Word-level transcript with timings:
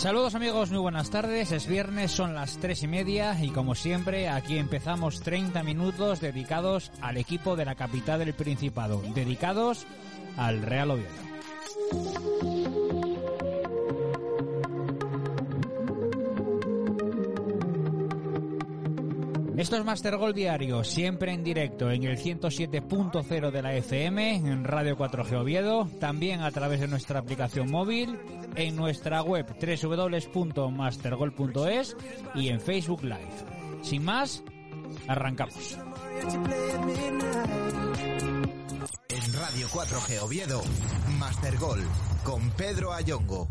Saludos 0.00 0.34
amigos, 0.34 0.70
muy 0.70 0.80
buenas 0.80 1.10
tardes. 1.10 1.52
Es 1.52 1.66
viernes, 1.66 2.10
son 2.10 2.34
las 2.34 2.56
tres 2.56 2.82
y 2.82 2.88
media 2.88 3.36
y 3.38 3.50
como 3.50 3.74
siempre 3.74 4.30
aquí 4.30 4.56
empezamos 4.56 5.20
30 5.20 5.62
minutos 5.62 6.20
dedicados 6.20 6.90
al 7.02 7.18
equipo 7.18 7.54
de 7.54 7.66
la 7.66 7.74
capital 7.74 8.20
del 8.20 8.32
Principado, 8.32 9.02
dedicados 9.14 9.86
al 10.38 10.62
Real 10.62 10.92
Oviedo. 10.92 11.10
Esto 19.60 19.76
es 19.76 19.84
Master 19.84 20.16
Gol 20.16 20.32
Diario, 20.32 20.82
siempre 20.84 21.34
en 21.34 21.44
directo 21.44 21.90
en 21.90 22.04
el 22.04 22.16
107.0 22.16 23.50
de 23.50 23.60
la 23.60 23.74
FM, 23.74 24.36
en 24.36 24.64
Radio 24.64 24.96
4G 24.96 25.38
Oviedo, 25.38 25.86
también 26.00 26.40
a 26.40 26.50
través 26.50 26.80
de 26.80 26.88
nuestra 26.88 27.18
aplicación 27.18 27.70
móvil, 27.70 28.18
en 28.54 28.74
nuestra 28.74 29.20
web 29.20 29.44
www.mastergol.es 29.60 31.94
y 32.34 32.48
en 32.48 32.58
Facebook 32.58 33.02
Live. 33.02 33.28
Sin 33.82 34.02
más, 34.02 34.42
arrancamos. 35.06 35.76
En 39.10 39.32
Radio 39.34 39.68
4G 39.68 40.22
Oviedo, 40.22 40.62
Master 41.18 41.58
Gol, 41.58 41.82
con 42.24 42.48
Pedro 42.52 42.94
Ayongo. 42.94 43.50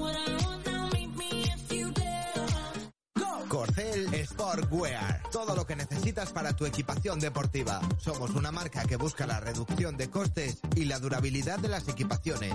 Corcel 3.51 4.07
Sportwear. 4.25 5.23
Todo 5.29 5.53
lo 5.57 5.67
que 5.67 5.75
necesitas 5.75 6.31
para 6.31 6.55
tu 6.55 6.65
equipación 6.65 7.19
deportiva. 7.19 7.81
Somos 7.97 8.29
una 8.29 8.49
marca 8.49 8.85
que 8.85 8.95
busca 8.95 9.27
la 9.27 9.41
reducción 9.41 9.97
de 9.97 10.09
costes 10.09 10.59
y 10.73 10.85
la 10.85 10.99
durabilidad 10.99 11.59
de 11.59 11.67
las 11.67 11.85
equipaciones. 11.89 12.53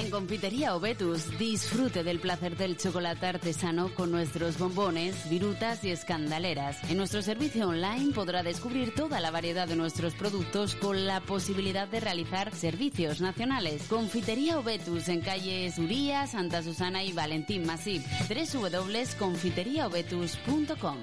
En 0.00 0.10
Confitería 0.10 0.74
Obetus 0.74 1.38
disfrute 1.38 2.02
del 2.02 2.18
placer 2.20 2.56
del 2.56 2.78
chocolate 2.78 3.26
artesano 3.26 3.94
con 3.94 4.10
nuestros 4.10 4.56
bombones, 4.56 5.28
virutas 5.28 5.84
y 5.84 5.90
escandaleras. 5.90 6.78
En 6.90 6.96
nuestro 6.96 7.20
servicio 7.20 7.68
online 7.68 8.14
podrá 8.14 8.42
descubrir 8.42 8.94
toda 8.94 9.20
la 9.20 9.30
variedad 9.30 9.68
de 9.68 9.76
nuestros 9.76 10.14
productos 10.14 10.74
con 10.74 11.06
la 11.06 11.20
posibilidad 11.20 11.86
de 11.86 12.00
realizar 12.00 12.54
servicios 12.54 13.20
nacionales. 13.20 13.82
Confitería 13.88 14.58
Obetus 14.58 15.10
en 15.10 15.20
calles 15.20 15.78
Uría, 15.78 16.26
Santa 16.26 16.62
Susana 16.62 17.04
y 17.04 17.12
Valentín 17.12 17.66
Masip. 17.66 18.02
www.confiteriaobetus.com 18.30 20.96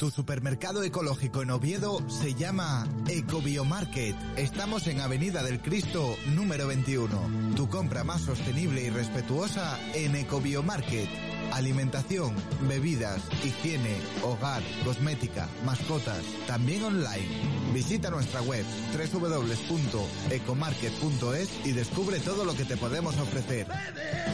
Tu 0.00 0.10
supermercado 0.10 0.82
ecológico 0.82 1.42
en 1.42 1.50
Oviedo 1.50 2.00
se 2.08 2.32
llama 2.32 2.88
Ecobiomarket. 3.06 4.16
Estamos 4.38 4.86
en 4.86 4.98
Avenida 5.02 5.42
del 5.42 5.60
Cristo 5.60 6.16
número 6.34 6.68
21. 6.68 7.54
Tu 7.54 7.68
compra 7.68 8.02
más 8.02 8.22
sostenible 8.22 8.82
y 8.82 8.88
respetuosa 8.88 9.78
en 9.92 10.16
Ecobiomarket. 10.16 11.29
Alimentación, 11.52 12.34
bebidas, 12.68 13.22
higiene, 13.44 13.96
hogar, 14.22 14.62
cosmética, 14.84 15.48
mascotas, 15.64 16.22
también 16.46 16.84
online. 16.84 17.26
Visita 17.74 18.08
nuestra 18.10 18.40
web 18.42 18.64
www.ecomarket.es 19.12 21.66
y 21.66 21.72
descubre 21.72 22.20
todo 22.20 22.44
lo 22.44 22.54
que 22.54 22.64
te 22.64 22.76
podemos 22.76 23.18
ofrecer. 23.18 23.66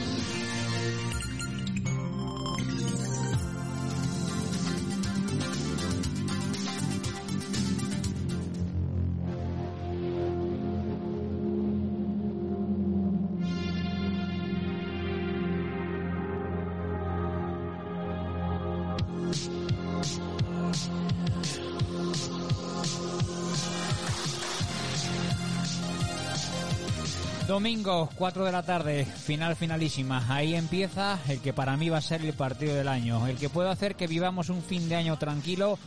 Domingo, 27.54 28.10
4 28.16 28.46
de 28.46 28.50
la 28.50 28.64
tarde, 28.64 29.04
final 29.04 29.54
finalísima. 29.54 30.26
Ahí 30.28 30.56
empieza 30.56 31.20
el 31.28 31.38
que 31.38 31.52
para 31.52 31.76
mí 31.76 31.88
va 31.88 31.98
a 31.98 32.00
ser 32.00 32.20
el 32.22 32.32
partido 32.32 32.74
del 32.74 32.88
año. 32.88 33.28
El 33.28 33.36
que 33.36 33.48
puede 33.48 33.70
hacer 33.70 33.94
que 33.94 34.08
vivamos 34.08 34.48
un 34.48 34.60
fin 34.60 34.88
de 34.88 34.96
año 34.96 35.16
tranquilo 35.18 35.78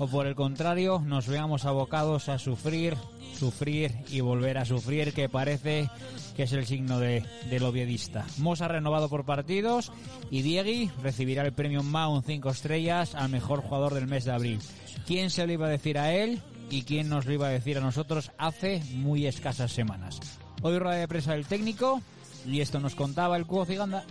o 0.00 0.08
por 0.08 0.26
el 0.26 0.34
contrario 0.34 1.00
nos 1.06 1.28
veamos 1.28 1.64
abocados 1.64 2.28
a 2.28 2.40
sufrir, 2.40 2.96
sufrir 3.38 3.94
y 4.10 4.20
volver 4.20 4.58
a 4.58 4.64
sufrir, 4.64 5.14
que 5.14 5.28
parece 5.28 5.88
que 6.34 6.42
es 6.42 6.52
el 6.54 6.66
signo 6.66 6.98
de, 6.98 7.24
del 7.48 7.62
oviedista. 7.62 8.26
Mosa 8.38 8.66
renovado 8.66 9.08
por 9.08 9.24
partidos 9.24 9.92
y 10.28 10.42
Diegui 10.42 10.90
recibirá 11.04 11.44
el 11.44 11.52
premio 11.52 11.84
Mount 11.84 12.26
5 12.26 12.50
estrellas 12.50 13.14
al 13.14 13.28
mejor 13.28 13.62
jugador 13.62 13.94
del 13.94 14.08
mes 14.08 14.24
de 14.24 14.32
abril. 14.32 14.58
¿Quién 15.06 15.30
se 15.30 15.46
lo 15.46 15.52
iba 15.52 15.68
a 15.68 15.70
decir 15.70 15.98
a 15.98 16.12
él 16.12 16.42
y 16.68 16.82
quién 16.82 17.08
nos 17.08 17.26
lo 17.26 17.32
iba 17.32 17.46
a 17.46 17.50
decir 17.50 17.78
a 17.78 17.80
nosotros 17.80 18.32
hace 18.38 18.82
muy 18.96 19.26
escasas 19.26 19.70
semanas? 19.70 20.18
Hoy 20.62 20.78
rueda 20.78 20.96
de 20.96 21.08
prensa 21.08 21.32
del 21.32 21.46
técnico 21.46 22.00
Y 22.46 22.60
esto 22.60 22.78
nos 22.80 22.94
contaba 22.94 23.36
el 23.36 23.46
Cubo 23.46 23.66
Ciganda. 23.66 24.04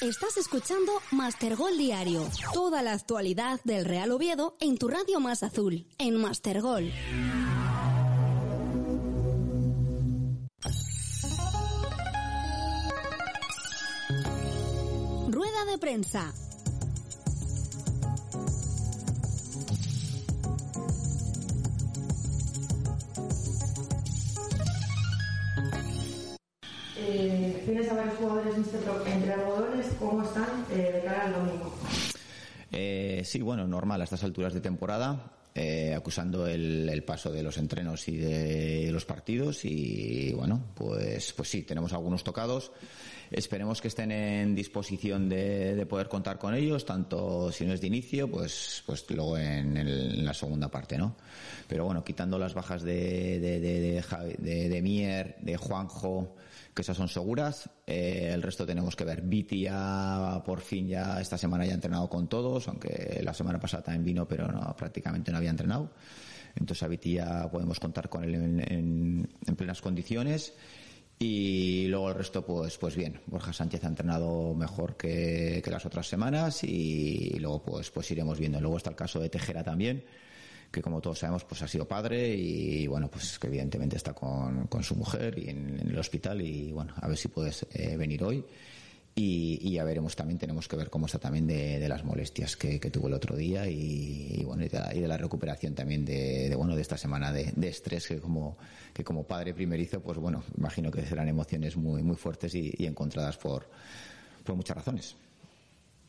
Estás 0.00 0.36
escuchando 0.36 0.92
Master 1.10 1.56
Gol 1.56 1.76
Diario. 1.76 2.24
Toda 2.52 2.82
la 2.82 2.92
actualidad 2.92 3.60
del 3.64 3.84
Real 3.84 4.12
Oviedo 4.12 4.56
en 4.60 4.78
tu 4.78 4.88
radio 4.88 5.18
más 5.18 5.42
azul, 5.42 5.86
en 5.98 6.16
Master 6.16 6.60
Gol. 6.60 6.92
Rueda 15.28 15.64
de 15.64 15.78
prensa. 15.78 16.32
Eh, 27.10 27.62
tienes 27.64 27.90
a 27.90 27.94
varios 27.94 28.16
jugadores 28.16 28.54
entre 29.06 29.32
algodones, 29.32 29.86
¿cómo 29.98 30.22
están 30.22 30.66
eh, 30.70 30.92
de 30.92 31.02
cara 31.02 31.24
al 31.24 31.32
domingo? 31.32 31.74
Eh, 32.70 33.22
sí, 33.24 33.40
bueno, 33.40 33.66
normal 33.66 34.02
a 34.02 34.04
estas 34.04 34.24
alturas 34.24 34.52
de 34.52 34.60
temporada. 34.60 35.32
Eh, 35.54 35.94
acusando 35.94 36.46
el, 36.46 36.88
el, 36.88 37.02
paso 37.02 37.32
de 37.32 37.42
los 37.42 37.56
entrenos 37.56 38.06
y 38.06 38.16
de 38.18 38.90
los 38.92 39.04
partidos 39.04 39.64
y 39.64 40.32
bueno 40.32 40.62
pues 40.74 41.32
pues 41.32 41.48
sí 41.48 41.62
tenemos 41.62 41.92
algunos 41.94 42.22
tocados 42.22 42.70
esperemos 43.32 43.80
que 43.80 43.88
estén 43.88 44.12
en 44.12 44.54
disposición 44.54 45.28
de, 45.28 45.74
de 45.74 45.86
poder 45.86 46.08
contar 46.08 46.38
con 46.38 46.54
ellos 46.54 46.84
tanto 46.84 47.50
si 47.50 47.64
no 47.64 47.72
es 47.72 47.80
de 47.80 47.88
inicio 47.88 48.30
pues 48.30 48.84
pues 48.86 49.04
luego 49.10 49.36
en, 49.36 49.76
el, 49.78 50.18
en 50.18 50.24
la 50.24 50.34
segunda 50.34 50.68
parte 50.68 50.96
no 50.96 51.16
pero 51.66 51.86
bueno 51.86 52.04
quitando 52.04 52.38
las 52.38 52.54
bajas 52.54 52.82
de, 52.82 53.40
de, 53.40 53.58
de, 53.58 54.68
de 54.68 54.82
Mier 54.82 55.38
de 55.40 55.56
Juanjo 55.56 56.36
que 56.78 56.82
esas 56.82 56.96
son 56.96 57.08
seguras. 57.08 57.68
Eh, 57.88 58.30
el 58.32 58.40
resto 58.40 58.64
tenemos 58.64 58.94
que 58.94 59.02
ver. 59.02 59.22
Viti 59.22 59.62
ya 59.62 60.40
por 60.46 60.60
fin 60.60 60.86
ya 60.86 61.20
esta 61.20 61.36
semana 61.36 61.66
ya 61.66 61.72
ha 61.72 61.74
entrenado 61.74 62.08
con 62.08 62.28
todos, 62.28 62.68
aunque 62.68 63.20
la 63.20 63.34
semana 63.34 63.58
pasada 63.58 63.82
también 63.82 64.04
vino, 64.04 64.28
pero 64.28 64.46
no, 64.46 64.76
prácticamente 64.76 65.32
no 65.32 65.38
había 65.38 65.50
entrenado. 65.50 65.90
Entonces 66.54 66.84
a 66.84 66.86
Viti 66.86 67.14
ya 67.14 67.50
podemos 67.50 67.80
contar 67.80 68.08
con 68.08 68.22
él 68.22 68.36
en, 68.36 68.60
en, 68.60 69.28
en 69.44 69.56
plenas 69.56 69.82
condiciones. 69.82 70.54
Y 71.18 71.88
luego 71.88 72.10
el 72.10 72.14
resto, 72.14 72.46
pues, 72.46 72.78
pues 72.78 72.94
bien. 72.94 73.22
Borja 73.26 73.52
Sánchez 73.52 73.82
ha 73.82 73.88
entrenado 73.88 74.54
mejor 74.54 74.96
que, 74.96 75.60
que 75.64 75.70
las 75.72 75.84
otras 75.84 76.06
semanas 76.06 76.62
y, 76.62 77.32
y 77.34 77.38
luego 77.40 77.60
pues, 77.60 77.90
pues 77.90 78.08
iremos 78.12 78.38
viendo. 78.38 78.60
Luego 78.60 78.76
está 78.76 78.90
el 78.90 78.96
caso 78.96 79.18
de 79.18 79.30
Tejera 79.30 79.64
también 79.64 80.04
que 80.70 80.82
como 80.82 81.00
todos 81.00 81.18
sabemos 81.18 81.44
pues 81.44 81.62
ha 81.62 81.68
sido 81.68 81.86
padre 81.86 82.34
y 82.34 82.86
bueno 82.86 83.10
pues 83.10 83.38
que 83.38 83.46
evidentemente 83.46 83.96
está 83.96 84.12
con, 84.12 84.66
con 84.66 84.82
su 84.82 84.94
mujer 84.96 85.38
y 85.38 85.48
en, 85.48 85.80
el 85.88 85.98
hospital 85.98 86.40
y 86.40 86.72
bueno 86.72 86.94
a 87.00 87.08
ver 87.08 87.16
si 87.16 87.28
puedes 87.28 87.66
eh, 87.72 87.96
venir 87.96 88.22
hoy. 88.22 88.44
Y, 89.14 89.58
y, 89.62 89.72
ya 89.72 89.82
veremos 89.82 90.14
también 90.14 90.38
tenemos 90.38 90.68
que 90.68 90.76
ver 90.76 90.90
cómo 90.90 91.06
está 91.06 91.18
también 91.18 91.44
de, 91.44 91.88
las 91.88 92.04
molestias 92.04 92.56
que, 92.56 92.78
tuvo 92.78 93.08
el 93.08 93.14
otro 93.14 93.34
día 93.34 93.66
y, 93.68 94.44
bueno 94.44 94.64
y 94.64 94.68
de, 94.68 95.08
la, 95.08 95.16
recuperación 95.16 95.74
también 95.74 96.04
de, 96.04 96.48
de, 96.48 96.54
bueno 96.54 96.76
de 96.76 96.82
esta 96.82 96.96
semana 96.96 97.32
de, 97.32 97.52
estrés 97.68 98.06
que 98.06 98.20
como 98.20 98.56
que 98.94 99.02
como 99.02 99.24
padre 99.24 99.54
primerizo 99.54 100.00
pues 100.00 100.18
bueno 100.18 100.44
imagino 100.56 100.92
que 100.92 101.04
serán 101.04 101.26
emociones 101.26 101.76
muy 101.76 102.00
muy 102.04 102.14
fuertes 102.14 102.54
y, 102.54 102.72
y 102.78 102.86
encontradas 102.86 103.36
por 103.38 103.68
por 104.44 104.54
muchas 104.54 104.76
razones 104.76 105.16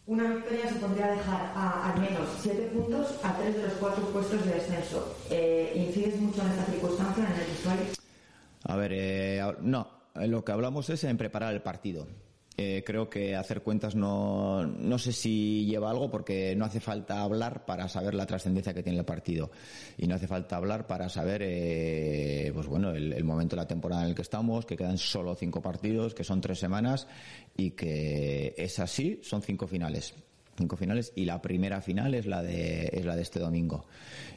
una 0.09 0.23
victoria 0.23 0.67
se 0.67 0.79
pondría 0.79 1.05
a 1.05 1.11
dejar 1.11 1.53
a, 1.55 1.91
al 1.93 2.01
menos 2.01 2.27
siete 2.41 2.63
puntos 2.73 3.19
a 3.23 3.37
tres 3.37 3.55
de 3.55 3.61
los 3.61 3.73
cuatro 3.73 4.03
puestos 4.05 4.43
de 4.43 4.53
descenso. 4.53 5.15
Eh, 5.29 5.71
¿Incides 5.75 6.19
mucho 6.19 6.41
en 6.41 6.47
esta 6.47 6.65
circunstancia 6.65 7.25
en 7.25 7.31
el 7.31 7.47
vestuario? 7.47 7.85
A 8.63 8.75
ver, 8.75 8.91
eh, 8.93 9.53
no. 9.61 9.87
Lo 10.15 10.43
que 10.43 10.51
hablamos 10.51 10.89
es 10.89 11.03
en 11.03 11.15
preparar 11.15 11.53
el 11.53 11.61
partido. 11.61 12.07
Eh, 12.61 12.83
creo 12.85 13.09
que 13.09 13.37
hacer 13.37 13.61
cuentas 13.61 13.95
no, 13.95 14.65
no 14.65 14.99
sé 14.99 15.13
si 15.13 15.65
lleva 15.65 15.89
algo 15.89 16.11
porque 16.11 16.53
no 16.57 16.65
hace 16.65 16.81
falta 16.81 17.21
hablar 17.21 17.65
para 17.65 17.87
saber 17.87 18.13
la 18.13 18.25
trascendencia 18.25 18.73
que 18.73 18.83
tiene 18.83 18.99
el 18.99 19.05
partido. 19.05 19.49
Y 19.97 20.07
no 20.07 20.15
hace 20.15 20.27
falta 20.27 20.57
hablar 20.57 20.85
para 20.85 21.07
saber 21.07 21.41
eh, 21.41 22.51
pues 22.53 22.67
bueno 22.67 22.91
el, 22.91 23.23
momento 23.23 23.55
de 23.55 23.61
la 23.61 23.67
temporada 23.67 24.03
en 24.03 24.09
el 24.09 24.15
que 24.15 24.23
estamos 24.23 24.65
que 24.65 24.75
quedan 24.75 24.97
solo 24.97 25.35
cinco 25.35 25.61
partidos 25.61 26.13
que 26.13 26.25
son 26.25 26.41
tres 26.41 26.59
semanas 26.59 27.07
y 27.55 27.71
que 27.71 28.53
es 28.57 28.77
así 28.79 29.21
son 29.23 29.41
cinco 29.41 29.65
finales. 29.65 30.13
Cinco 30.57 30.75
finales 30.75 31.13
y 31.15 31.23
la 31.23 31.41
primera 31.41 31.79
final 31.79 32.13
es 32.13 32.25
la 32.25 32.41
de 32.43 32.89
es 32.91 33.05
la 33.05 33.15
de 33.15 33.21
este 33.21 33.39
domingo. 33.39 33.85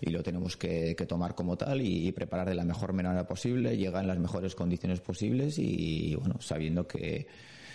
Y 0.01 0.11
lo 0.11 0.23
tenemos 0.23 0.57
que, 0.57 0.95
que 0.95 1.07
tomar 1.07 1.35
como 1.35 1.57
tal 1.57 1.83
y, 1.83 2.07
y, 2.07 2.13
preparar 2.13 2.49
de 2.49 2.55
la 2.55 2.65
mejor 2.65 2.93
manera 2.93 3.27
posible 3.27 3.77
llegar 3.77 4.03
en 4.03 4.09
las 4.09 4.21
mejores 4.21 4.55
condiciones 4.55 5.01
posibles 5.01 5.59
y 5.59 6.15
bueno 6.15 6.41
sabiendo 6.41 6.87
que 6.87 7.27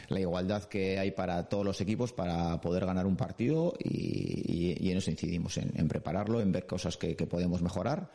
la 0.10 0.20
igualdad 0.20 0.64
que 0.66 1.00
hay 1.00 1.12
para 1.12 1.48
todos 1.50 1.66
los 1.66 1.82
equipos 1.82 2.14
para 2.14 2.60
poder 2.62 2.86
ganar 2.86 3.06
un 3.06 3.16
partido 3.16 3.74
y, 3.80 4.76
y, 4.80 4.92
en 4.92 4.98
eso 4.98 5.12
incidimos, 5.12 5.58
en, 5.58 5.88
prepararlo, 5.88 6.42
en 6.42 6.52
ver 6.52 6.66
cosas 6.66 6.98
que, 6.98 7.16
podemos 7.16 7.62
mejorar 7.62 8.10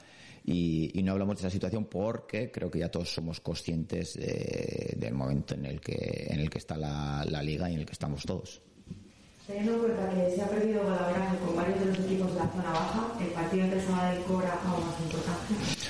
y, 0.45 1.01
no 1.03 1.13
hablamos 1.13 1.37
de 1.37 1.41
esa 1.41 1.51
situación 1.51 1.85
porque 1.85 2.51
creo 2.51 2.71
que 2.71 2.79
ya 2.79 2.91
todos 2.91 3.13
somos 3.13 3.41
conscientes 3.41 4.15
de, 4.15 4.95
del 4.97 5.15
momento 5.15 5.55
en 5.55 5.67
el 5.67 5.81
que, 5.81 6.29
en 6.31 6.41
el 6.41 6.49
que 6.49 6.59
está 6.59 6.77
la, 6.77 7.43
liga 7.43 7.71
y 7.71 7.75
en 7.75 7.81
el 7.81 7.87
que 7.87 7.93
estamos 7.93 8.23
todos. 8.25 8.63
Teniendo 9.47 9.73
en 9.73 9.81
cuenta 9.81 10.09
que 10.15 10.31
se 10.31 10.41
ha 10.41 10.49
perdido 10.49 10.83
con 11.45 11.57
varios 11.57 11.81
de 11.81 11.87
los 11.87 11.99
equipos 11.99 12.33
de 12.33 12.39
la 12.39 12.49
zona 12.49 12.71
baja, 12.71 13.13
¿el 13.21 13.31
partido 13.33 13.65
entre 13.65 13.81
del 13.81 14.23
Cora 14.25 14.61
más 14.65 15.01
importante? 15.01 15.82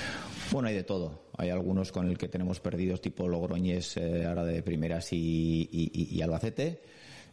Bueno, 0.53 0.67
hay 0.67 0.75
de 0.75 0.83
todo. 0.83 1.23
Hay 1.35 1.49
algunos 1.49 1.91
con 1.91 2.07
el 2.07 2.15
que 2.15 2.27
tenemos 2.27 2.59
perdidos, 2.59 3.01
tipo 3.01 3.27
Logroñés, 3.27 3.97
eh, 3.97 4.23
ahora 4.23 4.45
de 4.45 4.61
primeras 4.61 5.11
y, 5.11 5.67
y, 5.71 6.21
Albacete. 6.21 6.79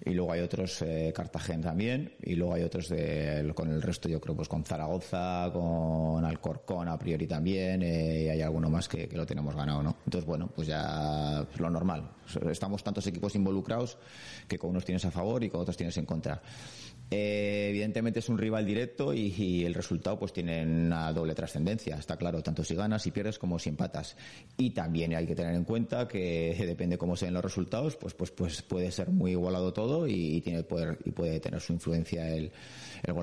Y 0.07 0.15
luego 0.15 0.33
hay 0.33 0.41
otros, 0.41 0.81
eh, 0.81 1.13
Cartagena 1.15 1.65
también. 1.65 2.15
Y 2.23 2.35
luego 2.37 2.55
hay 2.55 2.63
otros 2.63 2.89
de, 2.89 3.53
con 3.55 3.71
el 3.71 3.83
resto, 3.83 4.09
yo 4.09 4.23
creo, 4.23 4.35
pues 4.35 4.49
con 4.49 4.65
Zaragoza, 4.65 5.51
con 5.53 6.25
Alcorcón 6.25 6.89
a 6.89 6.99
priori 6.99 7.27
también. 7.27 7.83
Eh, 7.83 8.23
y 8.23 8.29
hay 8.31 8.41
alguno 8.41 8.71
más 8.71 8.89
que, 8.89 9.07
que, 9.07 9.19
lo 9.19 9.27
tenemos 9.27 9.55
ganado, 9.55 9.83
¿no? 9.83 9.97
Entonces, 10.07 10.27
bueno, 10.27 10.51
pues 10.57 10.69
ya 10.69 11.45
pues 11.47 11.61
lo 11.61 11.69
normal. 11.69 12.11
Estamos 12.51 12.83
tantos 12.83 13.07
equipos 13.07 13.35
involucrados 13.35 13.99
que 14.49 14.59
con 14.59 14.71
unos 14.71 14.87
tienes 14.87 15.05
a 15.05 15.11
favor 15.11 15.45
y 15.45 15.51
con 15.51 15.61
otros 15.61 15.77
tienes 15.77 15.99
en 15.99 16.07
contra. 16.07 16.41
Eh, 17.13 17.67
evidentemente 17.71 18.21
es 18.21 18.29
un 18.29 18.39
rival 18.39 18.65
directo 18.65 19.13
y, 19.13 19.65
el 19.65 19.75
resultado 19.75 20.17
pues 20.17 20.33
tiene 20.33 20.63
una 20.63 21.13
doble 21.13 21.35
trascendencia, 21.35 21.97
está 21.97 22.17
claro, 22.17 22.41
tanto 22.41 22.63
si 22.63 22.77
ganas, 22.77 23.03
si 23.03 23.11
pierdes 23.11 23.39
como 23.39 23.59
si 23.59 23.69
empatas. 23.69 24.17
Y 24.57 24.71
también 24.71 25.15
hay 25.15 25.27
que 25.27 25.35
tener 25.35 25.55
en 25.55 25.65
cuenta 25.65 26.07
que 26.07 26.55
depende 26.67 26.99
cómo 26.99 27.17
sean 27.17 27.35
los 27.35 27.43
resultados, 27.43 27.97
pues 27.97 28.15
pues 28.15 28.31
pues 28.31 28.63
puede 28.63 28.93
ser 28.93 29.11
muy 29.11 29.33
igualado 29.33 29.73
todo 29.73 30.07
y, 30.07 30.41
tiene 30.41 30.63
poder 30.63 30.99
y 31.05 31.11
puede 31.11 31.41
tener 31.41 31.61
su 31.61 31.73
influencia 31.73 32.29
el, 32.29 32.53
el 33.03 33.15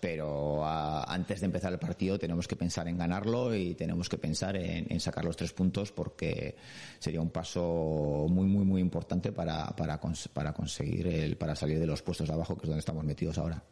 pero 0.00 0.64
a, 0.64 1.04
antes 1.04 1.40
de 1.40 1.46
empezar 1.46 1.72
el 1.72 1.78
partido 1.78 2.18
tenemos 2.18 2.48
que 2.48 2.56
pensar 2.56 2.88
en 2.88 2.98
ganarlo 2.98 3.54
y 3.54 3.74
tenemos 3.74 4.08
que 4.08 4.18
pensar 4.18 4.56
en, 4.56 4.98
sacar 5.00 5.24
los 5.24 5.36
tres 5.36 5.52
puntos 5.52 5.92
porque 5.92 6.56
sería 6.98 7.20
un 7.20 7.30
paso 7.30 8.26
muy 8.28 8.46
muy 8.46 8.64
muy 8.64 8.80
importante 8.80 9.32
para 9.32 9.66
para 9.76 9.98
conseguir 10.52 11.06
el 11.06 11.36
para 11.36 11.54
salir 11.54 11.78
de 11.78 11.86
los 11.86 12.02
puestos 12.02 12.26
de 12.26 12.34
abajo 12.34 12.56
que 12.56 12.62
es 12.62 12.68
donde 12.68 12.80
estamos 12.80 13.04
metidos 13.04 13.27
ahora. 13.36 13.62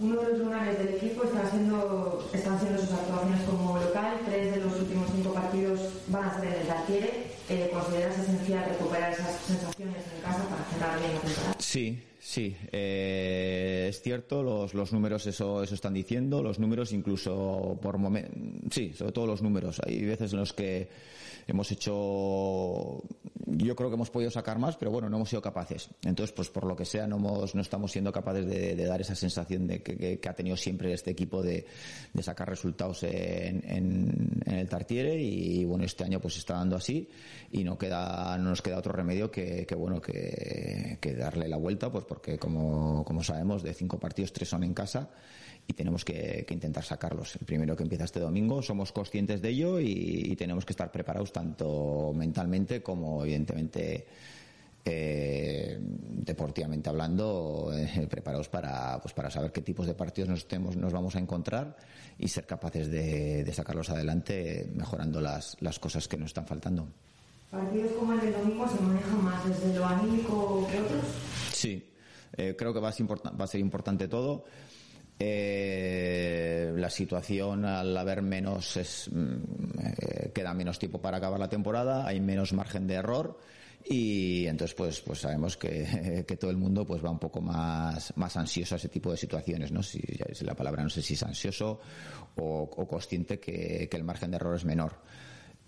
Uno 0.00 0.20
de 0.20 0.30
los 0.30 0.38
lugares 0.40 0.76
del 0.78 0.94
equipo 0.94 1.22
está 1.24 1.48
siendo, 1.50 2.28
están 2.32 2.60
siendo 2.60 2.80
sus 2.80 2.92
actuaciones 2.92 3.42
como 3.42 3.78
local. 3.78 4.18
Tres 4.26 4.54
de 4.54 4.60
los 4.60 4.74
últimos 4.80 5.08
cinco 5.14 5.32
partidos 5.32 5.80
van 6.08 6.24
a 6.24 6.34
ser 6.34 6.48
en 6.48 6.60
el 6.60 6.66
Tartiere. 6.66 7.26
Eh, 7.48 7.70
¿Consideras 7.72 8.18
esencial 8.18 8.64
recuperar 8.68 9.12
esas 9.12 9.36
sensaciones 9.46 10.02
en 10.14 10.22
casa 10.22 10.44
para 10.48 10.64
cerrar 10.64 10.98
bien 10.98 11.14
la 11.14 11.20
temporada? 11.20 11.56
Sí, 11.58 12.02
sí. 12.24 12.56
Eh, 12.72 13.86
es 13.90 14.00
cierto, 14.00 14.42
los, 14.42 14.74
los 14.74 14.92
números 14.92 15.26
eso, 15.26 15.62
eso 15.62 15.74
están 15.74 15.94
diciendo. 15.94 16.42
Los 16.42 16.58
números 16.58 16.92
incluso 16.92 17.78
por 17.80 17.98
momentos... 17.98 18.34
Sí, 18.70 18.92
sobre 18.94 19.12
todo 19.12 19.26
los 19.26 19.42
números. 19.42 19.80
Hay 19.84 20.04
veces 20.04 20.32
en 20.32 20.38
los 20.38 20.52
que 20.52 20.88
hemos 21.46 21.70
hecho 21.70 23.02
yo 23.46 23.76
creo 23.76 23.90
que 23.90 23.94
hemos 23.94 24.10
podido 24.10 24.30
sacar 24.30 24.58
más 24.58 24.76
pero 24.76 24.90
bueno 24.90 25.08
no 25.08 25.16
hemos 25.16 25.28
sido 25.28 25.42
capaces 25.42 25.90
entonces 26.02 26.34
pues 26.34 26.48
por 26.48 26.64
lo 26.64 26.74
que 26.74 26.84
sea 26.84 27.06
no 27.06 27.16
hemos 27.16 27.54
no 27.54 27.60
estamos 27.60 27.92
siendo 27.92 28.12
capaces 28.12 28.46
de, 28.46 28.74
dar 28.84 29.00
esa 29.00 29.14
sensación 29.14 29.66
de 29.66 29.82
que, 29.82 30.18
que, 30.18 30.28
ha 30.28 30.34
tenido 30.34 30.56
siempre 30.56 30.92
este 30.92 31.10
equipo 31.10 31.42
de, 31.42 31.66
sacar 32.22 32.48
resultados 32.48 33.02
en, 33.02 33.62
en, 33.66 34.42
el 34.46 34.68
Tartiere 34.68 35.20
y 35.20 35.64
bueno 35.64 35.84
este 35.84 36.04
año 36.04 36.20
pues 36.20 36.38
está 36.38 36.54
dando 36.54 36.76
así 36.76 37.08
y 37.52 37.64
no 37.64 37.76
queda 37.76 38.36
no 38.38 38.50
nos 38.50 38.62
queda 38.62 38.78
otro 38.78 38.92
remedio 38.92 39.30
que, 39.30 39.66
que 39.66 39.74
bueno 39.74 40.00
que 40.00 41.16
darle 41.18 41.48
la 41.48 41.56
vuelta 41.56 41.90
pues 41.92 42.04
porque 42.14 42.38
como, 42.38 43.04
como 43.04 43.24
sabemos 43.24 43.64
de 43.64 43.74
cinco 43.74 43.98
partidos 43.98 44.32
tres 44.32 44.48
son 44.48 44.62
en 44.62 44.72
casa 44.72 45.10
y 45.66 45.72
tenemos 45.72 46.04
que, 46.04 46.44
que, 46.46 46.54
intentar 46.54 46.84
sacarlos. 46.84 47.34
El 47.36 47.44
primero 47.44 47.74
que 47.74 47.82
empieza 47.82 48.04
este 48.04 48.20
domingo, 48.20 48.62
somos 48.62 48.92
conscientes 48.92 49.42
de 49.42 49.48
ello 49.48 49.80
y, 49.80 50.22
y 50.30 50.36
tenemos 50.36 50.64
que 50.64 50.72
estar 50.72 50.92
preparados 50.92 51.32
tanto 51.32 52.12
mentalmente 52.14 52.82
como 52.82 53.24
evidentemente 53.24 54.06
eh, 54.84 55.76
deportivamente 55.80 56.88
hablando, 56.88 57.72
eh, 57.74 58.06
preparados 58.08 58.48
para, 58.48 59.00
pues 59.00 59.12
para 59.12 59.30
saber 59.30 59.50
qué 59.50 59.62
tipos 59.62 59.86
de 59.86 59.94
partidos 59.94 60.28
nos, 60.28 60.46
tenemos, 60.46 60.76
nos 60.76 60.92
vamos 60.92 61.16
a 61.16 61.18
encontrar 61.18 61.76
y 62.16 62.28
ser 62.28 62.46
capaces 62.46 62.90
de, 62.90 63.50
sacarlos 63.52 63.90
adelante 63.90 64.70
mejorando 64.72 65.20
las, 65.20 65.56
las 65.60 65.80
cosas 65.80 66.06
que 66.06 66.16
nos 66.16 66.28
están 66.28 66.46
faltando. 66.46 66.86
¿Partidos 67.50 67.92
como 67.92 68.12
el 68.12 68.20
de 68.20 68.32
domingo 68.32 68.68
se 68.68 68.80
manejan 68.82 69.24
más 69.24 69.48
desde 69.48 69.74
lo 69.78 69.86
anímico 69.86 70.68
que 70.70 70.80
otros? 70.80 71.04
Sí, 71.52 71.93
eh, 72.36 72.54
creo 72.56 72.72
que 72.72 72.80
va 72.80 72.88
a, 72.88 72.92
ser 72.92 73.06
va 73.06 73.44
a 73.44 73.48
ser 73.48 73.60
importante 73.60 74.08
todo. 74.08 74.44
la 75.18 76.90
situación 76.90 77.64
al 77.64 77.96
haber 77.96 78.22
menos 78.22 78.76
es, 78.76 79.08
mm, 79.12 80.32
queda 80.34 80.54
menos 80.54 80.78
tiempo 80.78 81.00
para 81.00 81.18
acabar 81.18 81.38
la 81.38 81.48
temporada, 81.48 82.06
hay 82.06 82.20
menos 82.20 82.52
margen 82.52 82.86
de 82.86 82.94
error 82.94 83.38
y 83.86 84.46
entonces 84.46 84.74
pues 84.74 85.00
pues 85.02 85.20
sabemos 85.20 85.56
que, 85.56 86.24
que, 86.26 86.36
todo 86.36 86.50
el 86.50 86.56
mundo 86.56 86.86
pues 86.86 87.04
va 87.04 87.10
un 87.10 87.18
poco 87.18 87.40
más 87.40 88.16
más 88.16 88.36
ansioso 88.36 88.74
a 88.74 88.78
ese 88.78 88.88
tipo 88.88 89.10
de 89.10 89.16
situaciones 89.16 89.72
no 89.72 89.82
si 89.82 90.00
es 90.26 90.42
la 90.42 90.54
palabra 90.54 90.82
no 90.82 90.88
sé 90.88 91.02
si 91.02 91.14
es 91.14 91.22
ansioso 91.22 91.80
o, 92.36 92.62
o 92.62 92.88
consciente 92.88 93.38
que, 93.38 93.86
que 93.90 93.96
el 93.96 94.04
margen 94.04 94.30
de 94.30 94.36
error 94.36 94.56
es 94.56 94.64
menor 94.64 94.94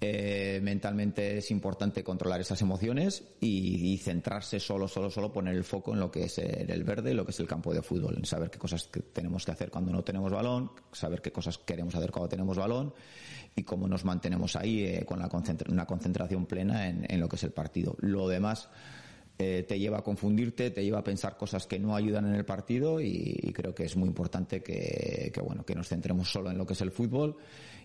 eh, 0.00 0.60
mentalmente 0.62 1.38
es 1.38 1.50
importante 1.50 2.04
controlar 2.04 2.40
esas 2.40 2.60
emociones 2.60 3.24
y, 3.40 3.96
centrarse 3.98 4.60
solo, 4.60 4.88
solo, 4.88 5.10
solo 5.10 5.32
poner 5.32 5.54
el 5.54 5.64
foco 5.64 5.94
en 5.94 6.00
lo 6.00 6.10
que 6.10 6.24
es 6.24 6.38
el 6.38 6.84
verde, 6.84 7.14
lo 7.14 7.24
que 7.24 7.30
es 7.30 7.40
el 7.40 7.46
campo 7.46 7.72
de 7.72 7.82
fútbol, 7.82 8.16
en 8.18 8.24
saber 8.26 8.50
qué 8.50 8.58
cosas 8.58 8.90
tenemos 9.12 9.44
que 9.44 9.52
hacer 9.52 9.70
cuando 9.70 9.92
no 9.92 10.04
tenemos 10.04 10.30
balón, 10.30 10.70
saber 10.92 11.22
qué 11.22 11.32
cosas 11.32 11.58
queremos 11.58 11.94
hacer 11.94 12.10
cuando 12.10 12.28
tenemos 12.28 12.58
balón 12.58 12.92
y 13.54 13.62
cómo 13.62 13.88
nos 13.88 14.04
mantenemos 14.04 14.54
ahí 14.56 14.84
eh, 14.84 15.04
con 15.06 15.18
la 15.18 15.30
una 15.68 15.86
concentración 15.86 16.46
plena 16.46 16.88
en, 16.88 17.06
en 17.08 17.20
lo 17.20 17.28
que 17.28 17.36
es 17.36 17.44
el 17.44 17.52
partido. 17.52 17.96
Lo 18.00 18.28
demás 18.28 18.68
eh, 19.38 19.66
te 19.68 19.78
lleva 19.78 19.98
a 19.98 20.02
confundirte, 20.02 20.70
te 20.70 20.82
lleva 20.82 21.00
a 21.00 21.04
pensar 21.04 21.36
cosas 21.36 21.66
que 21.66 21.78
no 21.78 21.94
ayudan 21.94 22.24
en 22.24 22.34
el 22.34 22.46
partido 22.46 23.02
y, 23.02 23.52
creo 23.54 23.74
que 23.74 23.84
es 23.84 23.94
muy 23.94 24.08
importante 24.08 24.62
que, 24.62 25.30
bueno 25.44 25.62
que 25.62 25.74
nos 25.74 25.88
centremos 25.88 26.30
solo 26.30 26.50
en 26.50 26.56
lo 26.56 26.66
que 26.66 26.72
es 26.72 26.80
el 26.80 26.90
fútbol 26.90 27.36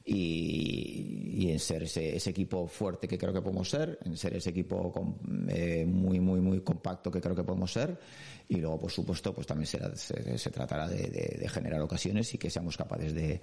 y, 0.04 1.50
en 1.52 1.60
ser 1.60 1.84
ese, 1.84 2.18
equipo 2.30 2.68
fuerte 2.68 3.08
que 3.08 3.18
creo 3.18 3.34
que 3.34 3.42
podemos 3.42 3.70
ser, 3.70 4.00
en 4.04 4.18
ser 4.18 4.36
ese 4.36 4.50
equipo 4.50 5.18
eh, 5.50 5.86
muy 5.86 6.20
muy 6.20 6.40
muy 6.40 6.62
compacto 6.62 7.12
que 7.12 7.22
creo 7.22 7.36
que 7.36 7.44
podemos 7.44 7.72
ser 7.72 8.00
y 8.48 8.58
luego 8.58 8.80
por 8.80 8.92
supuesto 8.92 9.34
pues 9.34 9.48
también 9.48 9.68
se, 9.68 10.50
tratará 10.50 10.88
de, 10.88 11.48
generar 11.50 11.82
ocasiones 11.82 12.34
y 12.34 12.38
que 12.38 12.50
seamos 12.50 12.78
capaces 12.78 13.14
de, 13.14 13.42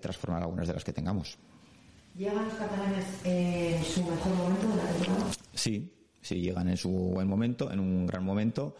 transformar 0.00 0.42
algunas 0.42 0.66
de 0.68 0.74
las 0.74 0.84
que 0.84 0.92
tengamos. 0.92 1.36
¿Llegan 2.16 2.44
los 2.44 2.54
catalanes 2.54 3.04
en 3.24 3.84
su 3.84 4.02
mejor 4.02 4.34
momento 4.34 4.68
de 4.68 4.76
la 4.76 4.90
temporada? 4.90 5.30
Sí, 5.54 5.92
si 6.20 6.40
llegan 6.40 6.68
en 6.68 6.76
su 6.76 6.90
buen 6.90 7.28
momento, 7.28 7.70
en 7.70 7.78
un 7.78 8.06
gran 8.06 8.24
momento. 8.24 8.74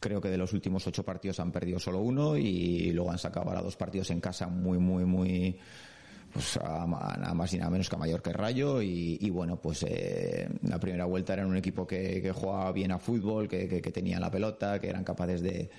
Creo 0.00 0.20
que 0.20 0.28
de 0.28 0.38
los 0.38 0.52
últimos 0.52 0.86
ocho 0.86 1.04
partidos 1.04 1.40
han 1.40 1.52
perdido 1.52 1.78
solo 1.78 1.98
uno 1.98 2.36
y 2.36 2.92
luego 2.92 3.10
han 3.10 3.18
sacado 3.18 3.48
ahora 3.48 3.62
dos 3.62 3.76
partidos 3.76 4.10
en 4.10 4.20
casa 4.20 4.46
muy, 4.46 4.78
muy, 4.78 5.04
muy, 5.04 5.58
pues 6.32 6.56
a, 6.58 6.86
nada 6.86 7.34
más 7.34 7.52
y 7.52 7.58
nada 7.58 7.70
menos 7.70 7.88
que 7.88 7.96
a 7.96 7.98
mayor 7.98 8.22
que 8.22 8.32
Rayo 8.32 8.82
y, 8.82 9.30
bueno 9.30 9.60
pues 9.60 9.84
eh, 9.88 10.48
la 10.62 10.78
primera 10.78 11.04
vuelta 11.04 11.32
era 11.32 11.46
un 11.46 11.56
equipo 11.56 11.86
que, 11.86 12.32
jugaba 12.32 12.72
bien 12.72 12.92
a 12.92 12.98
fútbol 12.98 13.48
que, 13.48 13.80
tenía 13.92 14.20
la 14.20 14.30
pelota 14.30 14.80
que 14.80 14.88
eran 14.88 15.04
capaces 15.04 15.40
de, 15.40 15.70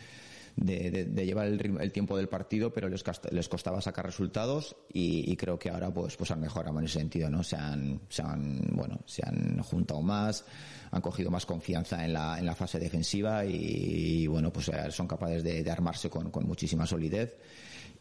de, 0.55 1.25
llevar 1.25 1.47
el, 1.47 1.91
tiempo 1.91 2.17
del 2.17 2.27
partido, 2.27 2.73
pero 2.73 2.89
les, 2.89 3.03
les 3.31 3.49
costaba 3.49 3.81
sacar 3.81 4.05
resultados 4.05 4.75
y, 4.91 5.35
creo 5.37 5.57
que 5.57 5.69
ahora 5.69 5.93
pues, 5.93 6.17
pues 6.17 6.31
han 6.31 6.41
mejorado 6.41 6.79
en 6.79 6.85
ese 6.85 6.99
sentido, 6.99 7.29
¿no? 7.29 7.43
Se 7.43 7.55
han, 7.55 8.01
se 8.09 8.21
han, 8.21 8.59
bueno, 8.71 8.99
se 9.05 9.25
han 9.25 9.59
juntado 9.61 10.01
más, 10.01 10.45
han 10.91 11.01
cogido 11.01 11.31
más 11.31 11.45
confianza 11.45 12.03
en 12.03 12.13
la, 12.13 12.39
en 12.39 12.45
la 12.45 12.55
fase 12.55 12.79
defensiva 12.79 13.45
y, 13.45 14.27
bueno, 14.27 14.51
pues 14.51 14.69
eh, 14.69 14.91
son 14.91 15.07
capaces 15.07 15.43
de, 15.43 15.69
armarse 15.69 16.09
con 16.09 16.31
muchísima 16.45 16.85
solidez 16.85 17.37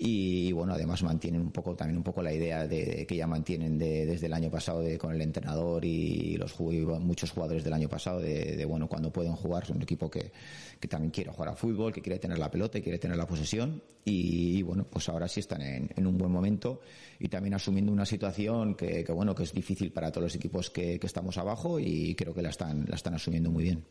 y 0.00 0.52
bueno 0.52 0.74
además 0.74 1.02
mantienen 1.02 1.40
un 1.40 1.50
poco 1.50 1.74
también 1.74 1.96
un 1.96 2.04
poco 2.04 2.22
la 2.22 2.32
idea 2.32 2.68
de 2.68 3.04
que 3.04 3.16
ya 3.16 3.26
mantienen 3.26 3.76
desde 3.78 4.26
el 4.26 4.32
año 4.32 4.48
pasado 4.48 4.80
de, 4.80 4.96
con 4.96 5.12
el 5.12 5.20
entrenador 5.20 5.84
y 5.84 6.36
los 6.36 6.58
muchos 6.60 7.32
jugadores 7.32 7.64
del 7.64 7.72
año 7.72 7.88
pasado 7.88 8.20
de, 8.20 8.64
bueno 8.64 8.86
cuando 8.86 9.12
pueden 9.12 9.34
jugar 9.34 9.66
son 9.66 9.78
un 9.78 9.82
equipo 9.82 10.08
que, 10.08 10.30
que, 10.78 10.86
también 10.86 11.10
quiere 11.10 11.32
jugar 11.32 11.48
a 11.48 11.56
fútbol 11.56 11.92
que 11.92 12.00
quiere 12.00 12.20
tener 12.20 12.38
la 12.38 12.48
pelota 12.48 12.78
y 12.78 12.82
quiere 12.82 12.98
tener 12.98 13.16
la 13.16 13.26
posesión 13.26 13.82
y, 14.04 14.62
bueno 14.62 14.84
pues 14.88 15.08
ahora 15.08 15.26
sí 15.26 15.40
están 15.40 15.62
en, 15.62 16.06
un 16.06 16.16
buen 16.16 16.30
momento 16.30 16.80
y 17.18 17.28
también 17.28 17.54
asumiendo 17.54 17.90
una 17.90 18.06
situación 18.06 18.76
que, 18.76 19.04
bueno 19.12 19.34
que 19.34 19.42
es 19.42 19.52
difícil 19.52 19.90
para 19.90 20.12
todos 20.12 20.24
los 20.24 20.34
equipos 20.36 20.70
que, 20.70 21.00
estamos 21.02 21.38
abajo 21.38 21.80
y 21.80 22.14
creo 22.14 22.34
que 22.34 22.42
la 22.42 22.50
están 22.50 22.84
la 22.86 22.94
están 22.94 23.14
asumiendo 23.14 23.50
muy 23.50 23.64
bien. 23.64 23.82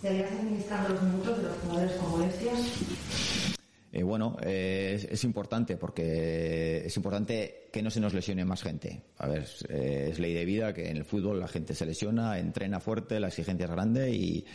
¿Se 0.00 0.08
administrando 0.08 0.88
los 0.88 1.02
minutos 1.02 1.36
de 1.36 1.42
los 1.44 1.56
jugadores 1.58 1.92
con 1.92 2.10
molestias? 2.10 3.61
Eh, 3.94 4.02
bueno, 4.02 4.38
eh, 4.40 5.06
es, 5.10 5.22
importante 5.22 5.76
porque 5.76 6.82
es 6.86 6.96
importante 6.96 7.68
que 7.70 7.82
no 7.82 7.90
se 7.90 8.00
nos 8.00 8.14
lesione 8.14 8.42
más 8.42 8.62
gente. 8.62 9.02
A 9.18 9.28
ver, 9.28 9.46
eh, 9.68 10.08
es 10.10 10.18
ley 10.18 10.32
de 10.32 10.46
vida 10.46 10.72
que 10.72 10.88
en 10.88 10.96
el 10.96 11.04
fútbol 11.04 11.38
la 11.38 11.46
gente 11.46 11.74
se 11.74 11.84
lesiona, 11.84 12.38
entrena 12.38 12.80
fuerte, 12.80 13.20
la 13.20 13.28
exigencia 13.28 13.66
es 13.66 13.70
grande 13.70 14.10
y, 14.10 14.46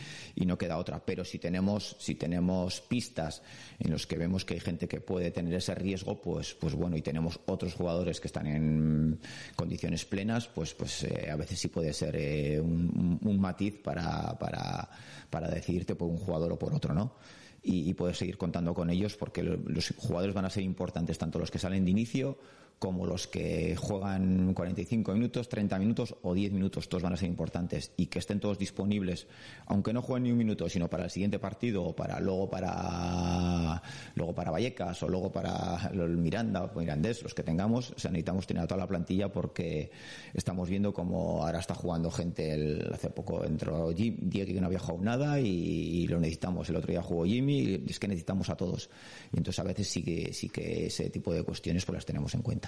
no 0.44 0.58
queda 0.58 0.78
otra. 0.78 1.04
Pero 1.04 1.24
si 1.24 1.38
tenemos, 1.38 1.94
si 2.00 2.16
tenemos 2.16 2.80
pistas 2.80 3.42
en 3.78 3.92
los 3.92 4.08
que 4.08 4.16
vemos 4.16 4.44
que 4.44 4.54
hay 4.54 4.60
gente 4.60 4.88
que 4.88 5.00
puede 5.00 5.30
tener 5.30 5.54
ese 5.54 5.74
riesgo, 5.76 6.20
pues, 6.20 6.54
pues 6.54 6.74
bueno, 6.74 6.96
y 6.96 7.02
tenemos 7.02 7.38
otros 7.46 7.74
jugadores 7.74 8.18
que 8.18 8.26
están 8.26 8.46
en 8.48 9.20
condiciones 9.54 10.04
plenas, 10.04 10.48
pues, 10.48 10.74
pues 10.74 11.06
a 11.30 11.36
veces 11.36 11.60
sí 11.60 11.68
puede 11.68 11.92
ser 11.92 12.60
un, 12.60 13.20
un, 13.22 13.40
matiz 13.40 13.74
para, 13.84 14.36
para, 14.38 14.88
para 15.30 15.48
decidirte 15.48 15.94
por 15.94 16.08
un 16.08 16.16
jugador 16.16 16.52
o 16.52 16.58
por 16.58 16.74
otro, 16.74 16.92
¿no? 16.92 17.14
Y, 17.62 17.90
y 17.90 18.14
seguir 18.14 18.38
contando 18.38 18.74
con 18.74 18.90
ellos 18.90 19.16
porque 19.16 19.42
los 19.42 19.94
jugadores 19.96 20.34
van 20.34 20.44
a 20.44 20.50
ser 20.50 20.62
importantes, 20.62 21.18
tanto 21.18 21.38
los 21.38 21.50
que 21.50 21.58
salen 21.58 21.84
de 21.84 21.90
inicio 21.90 22.38
como 22.78 23.06
los 23.06 23.26
que 23.26 23.74
juegan 23.76 24.54
45 24.54 25.12
minutos, 25.12 25.48
30 25.48 25.78
minutos 25.78 26.14
o 26.22 26.34
10 26.34 26.52
minutos, 26.52 26.88
todos 26.88 27.02
van 27.02 27.12
a 27.12 27.16
ser 27.16 27.28
importantes. 27.28 27.92
Y 27.96 28.06
que 28.06 28.20
estén 28.20 28.40
todos 28.40 28.58
disponibles, 28.58 29.26
aunque 29.66 29.92
no 29.92 30.02
jueguen 30.02 30.24
ni 30.24 30.32
un 30.32 30.38
minuto, 30.38 30.68
sino 30.68 30.88
para 30.88 31.04
el 31.04 31.10
siguiente 31.10 31.38
partido 31.38 31.84
o 31.84 31.96
para 31.96 32.20
luego 32.20 32.48
para 32.48 33.82
luego 34.14 34.34
para 34.34 34.50
Vallecas 34.50 35.02
o 35.02 35.08
luego 35.08 35.32
para 35.32 35.90
el 35.92 36.16
Miranda 36.16 36.64
o 36.64 36.78
Mirandés, 36.78 37.22
los 37.22 37.34
que 37.34 37.42
tengamos, 37.42 37.90
o 37.90 37.98
sea, 37.98 38.10
necesitamos 38.10 38.46
tener 38.46 38.62
a 38.62 38.66
toda 38.66 38.78
la 38.78 38.86
plantilla 38.86 39.30
porque 39.30 39.90
estamos 40.34 40.68
viendo 40.68 40.92
como 40.92 41.44
ahora 41.44 41.58
está 41.58 41.74
jugando 41.74 42.10
gente, 42.10 42.52
el, 42.52 42.90
hace 42.92 43.10
poco 43.10 43.44
entró 43.44 43.92
Diego 43.92 44.46
que 44.46 44.60
no 44.60 44.66
había 44.66 44.78
jugado 44.78 45.04
nada 45.04 45.40
y, 45.40 46.06
lo 46.08 46.18
necesitamos, 46.20 46.68
el 46.70 46.76
otro 46.76 46.90
día 46.90 47.02
jugó 47.02 47.24
Jimmy 47.24 47.58
y 47.58 47.84
es 47.88 47.98
que 47.98 48.08
necesitamos 48.08 48.48
a 48.48 48.56
todos. 48.56 48.88
Y 49.32 49.38
entonces 49.38 49.58
a 49.58 49.64
veces 49.64 49.88
sí 49.88 50.02
que 50.02 50.32
sí 50.32 50.48
que 50.48 50.86
ese 50.86 51.10
tipo 51.10 51.32
de 51.32 51.42
cuestiones 51.42 51.84
pues 51.84 51.94
las 51.94 52.06
tenemos 52.06 52.34
en 52.34 52.42
cuenta. 52.42 52.67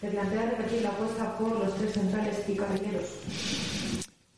¿Te 0.00 0.08
plantea 0.08 0.50
repetir 0.50 0.80
la 0.80 0.88
apuesta 0.88 1.36
por 1.36 1.58
los 1.58 1.74
tres 1.76 1.92
centrales 1.92 2.48
y 2.48 2.54
carrileros? 2.54 3.04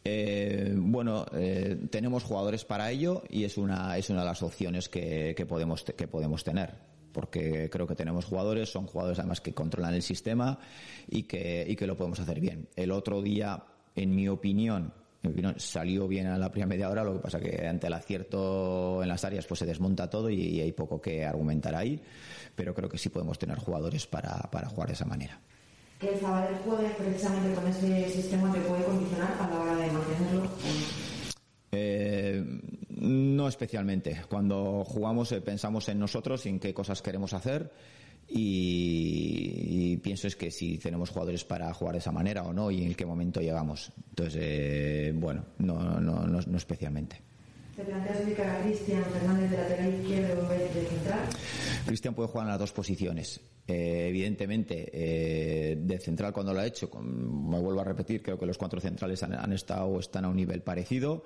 Eh, 0.04 0.74
bueno, 0.76 1.24
eh, 1.34 1.86
tenemos 1.88 2.24
jugadores 2.24 2.64
para 2.64 2.90
ello 2.90 3.22
y 3.28 3.44
es 3.44 3.56
una, 3.56 3.96
es 3.96 4.10
una 4.10 4.20
de 4.20 4.26
las 4.26 4.42
opciones 4.42 4.88
que, 4.88 5.46
podemos, 5.48 5.84
que 5.84 6.08
podemos 6.08 6.42
tener 6.42 6.74
porque 7.12 7.68
creo 7.70 7.86
que 7.86 7.94
tenemos 7.94 8.24
jugadores, 8.24 8.70
son 8.70 8.86
jugadores 8.86 9.20
además 9.20 9.40
que 9.40 9.52
controlan 9.52 9.94
el 9.94 10.02
sistema 10.02 10.58
y 11.08 11.24
que, 11.24 11.64
y 11.68 11.76
que 11.76 11.86
lo 11.86 11.96
podemos 11.96 12.18
hacer 12.18 12.40
bien. 12.40 12.68
El 12.74 12.90
otro 12.90 13.22
día, 13.22 13.62
en 13.94 14.16
mi 14.16 14.28
opinión, 14.28 14.92
salió 15.58 16.08
bien 16.08 16.26
a 16.26 16.38
la 16.38 16.50
primera 16.50 16.70
media 16.70 16.90
hora, 16.90 17.04
lo 17.04 17.12
que 17.12 17.20
pasa 17.20 17.38
que 17.38 17.68
ante 17.68 17.86
el 17.86 17.92
acierto 17.92 19.02
en 19.02 19.08
las 19.08 19.24
áreas 19.24 19.46
pues 19.46 19.60
se 19.60 19.66
desmonta 19.66 20.10
todo 20.10 20.28
y, 20.28 20.60
hay 20.60 20.72
poco 20.72 21.00
que 21.00 21.24
argumentar 21.24 21.76
ahí, 21.76 22.00
pero 22.56 22.74
creo 22.74 22.88
que 22.88 22.98
sí 22.98 23.10
podemos 23.10 23.38
tener 23.38 23.58
jugadores 23.58 24.06
para, 24.06 24.50
para 24.50 24.68
jugar 24.68 24.88
de 24.88 24.94
esa 24.94 25.04
manera 25.04 25.38
que 26.02 26.14
el 26.14 26.20
Sabadell 26.20 26.56
juegue 26.64 26.88
precisamente 26.98 27.54
con 27.54 27.66
ese 27.68 28.08
sistema 28.10 28.52
te 28.52 28.60
puede 28.60 28.84
condicionar 28.84 29.36
a 29.40 29.48
la 29.48 29.60
hora 29.60 29.76
de 29.76 29.90
mantenerlo? 29.92 30.50
Eh, 31.70 32.44
no 32.88 33.48
especialmente. 33.48 34.22
Cuando 34.28 34.84
jugamos 34.84 35.30
eh, 35.30 35.40
pensamos 35.40 35.88
en 35.88 36.00
nosotros 36.00 36.44
y 36.44 36.48
en 36.48 36.58
qué 36.58 36.74
cosas 36.74 37.00
queremos 37.02 37.32
hacer 37.32 37.70
y, 38.28 39.96
pienso 39.98 40.26
es 40.26 40.34
que 40.34 40.50
si 40.50 40.78
tenemos 40.78 41.10
jugadores 41.10 41.44
para 41.44 41.72
jugar 41.72 41.94
de 41.94 42.00
esa 42.00 42.10
manera 42.10 42.42
o 42.42 42.52
no 42.52 42.70
y 42.70 42.84
en 42.84 42.94
qué 42.94 43.06
momento 43.06 43.40
llegamos. 43.40 43.92
Entonces, 44.10 44.42
eh, 44.42 45.12
bueno, 45.14 45.44
no, 45.58 46.00
no, 46.00 46.26
no, 46.26 46.40
no 46.40 46.56
especialmente. 46.56 47.22
¿Te 47.76 47.84
planteas 47.84 48.22
ubicar 48.22 48.50
a 48.50 48.62
Cristian 48.62 49.02
Fernández 49.04 49.50
de 49.50 49.56
lateral 49.56 49.94
izquierdo 49.94 50.46
vez 50.46 50.74
de 50.74 50.84
central? 50.84 51.20
Cristian 51.86 52.14
puede 52.14 52.28
jugar 52.28 52.46
en 52.46 52.50
las 52.50 52.58
dos 52.58 52.72
posiciones. 52.72 53.40
Eh, 53.66 54.08
evidentemente, 54.08 54.90
eh, 54.92 55.76
de 55.76 55.98
central 55.98 56.34
cuando 56.34 56.52
lo 56.52 56.60
ha 56.60 56.66
hecho, 56.66 56.90
me 57.00 57.58
vuelvo 57.58 57.80
a 57.80 57.84
repetir, 57.84 58.22
creo 58.22 58.38
que 58.38 58.44
los 58.44 58.58
cuatro 58.58 58.78
centrales 58.78 59.22
han, 59.22 59.32
han 59.32 59.52
estado 59.54 59.86
o 59.86 60.00
están 60.00 60.26
a 60.26 60.28
un 60.28 60.36
nivel 60.36 60.60
parecido 60.60 61.24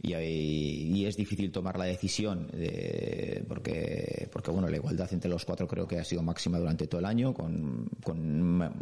y, 0.00 0.14
y, 0.14 1.06
es 1.06 1.16
difícil 1.16 1.50
tomar 1.50 1.76
la 1.76 1.84
decisión 1.84 2.46
de, 2.52 3.44
porque, 3.48 4.28
porque 4.32 4.50
bueno, 4.52 4.68
la 4.68 4.76
igualdad 4.76 5.12
entre 5.12 5.28
los 5.28 5.44
cuatro 5.44 5.66
creo 5.66 5.88
que 5.88 5.98
ha 5.98 6.04
sido 6.04 6.22
máxima 6.22 6.58
durante 6.58 6.86
todo 6.86 7.00
el 7.00 7.06
año 7.06 7.34
con, 7.34 7.88
con 8.04 8.72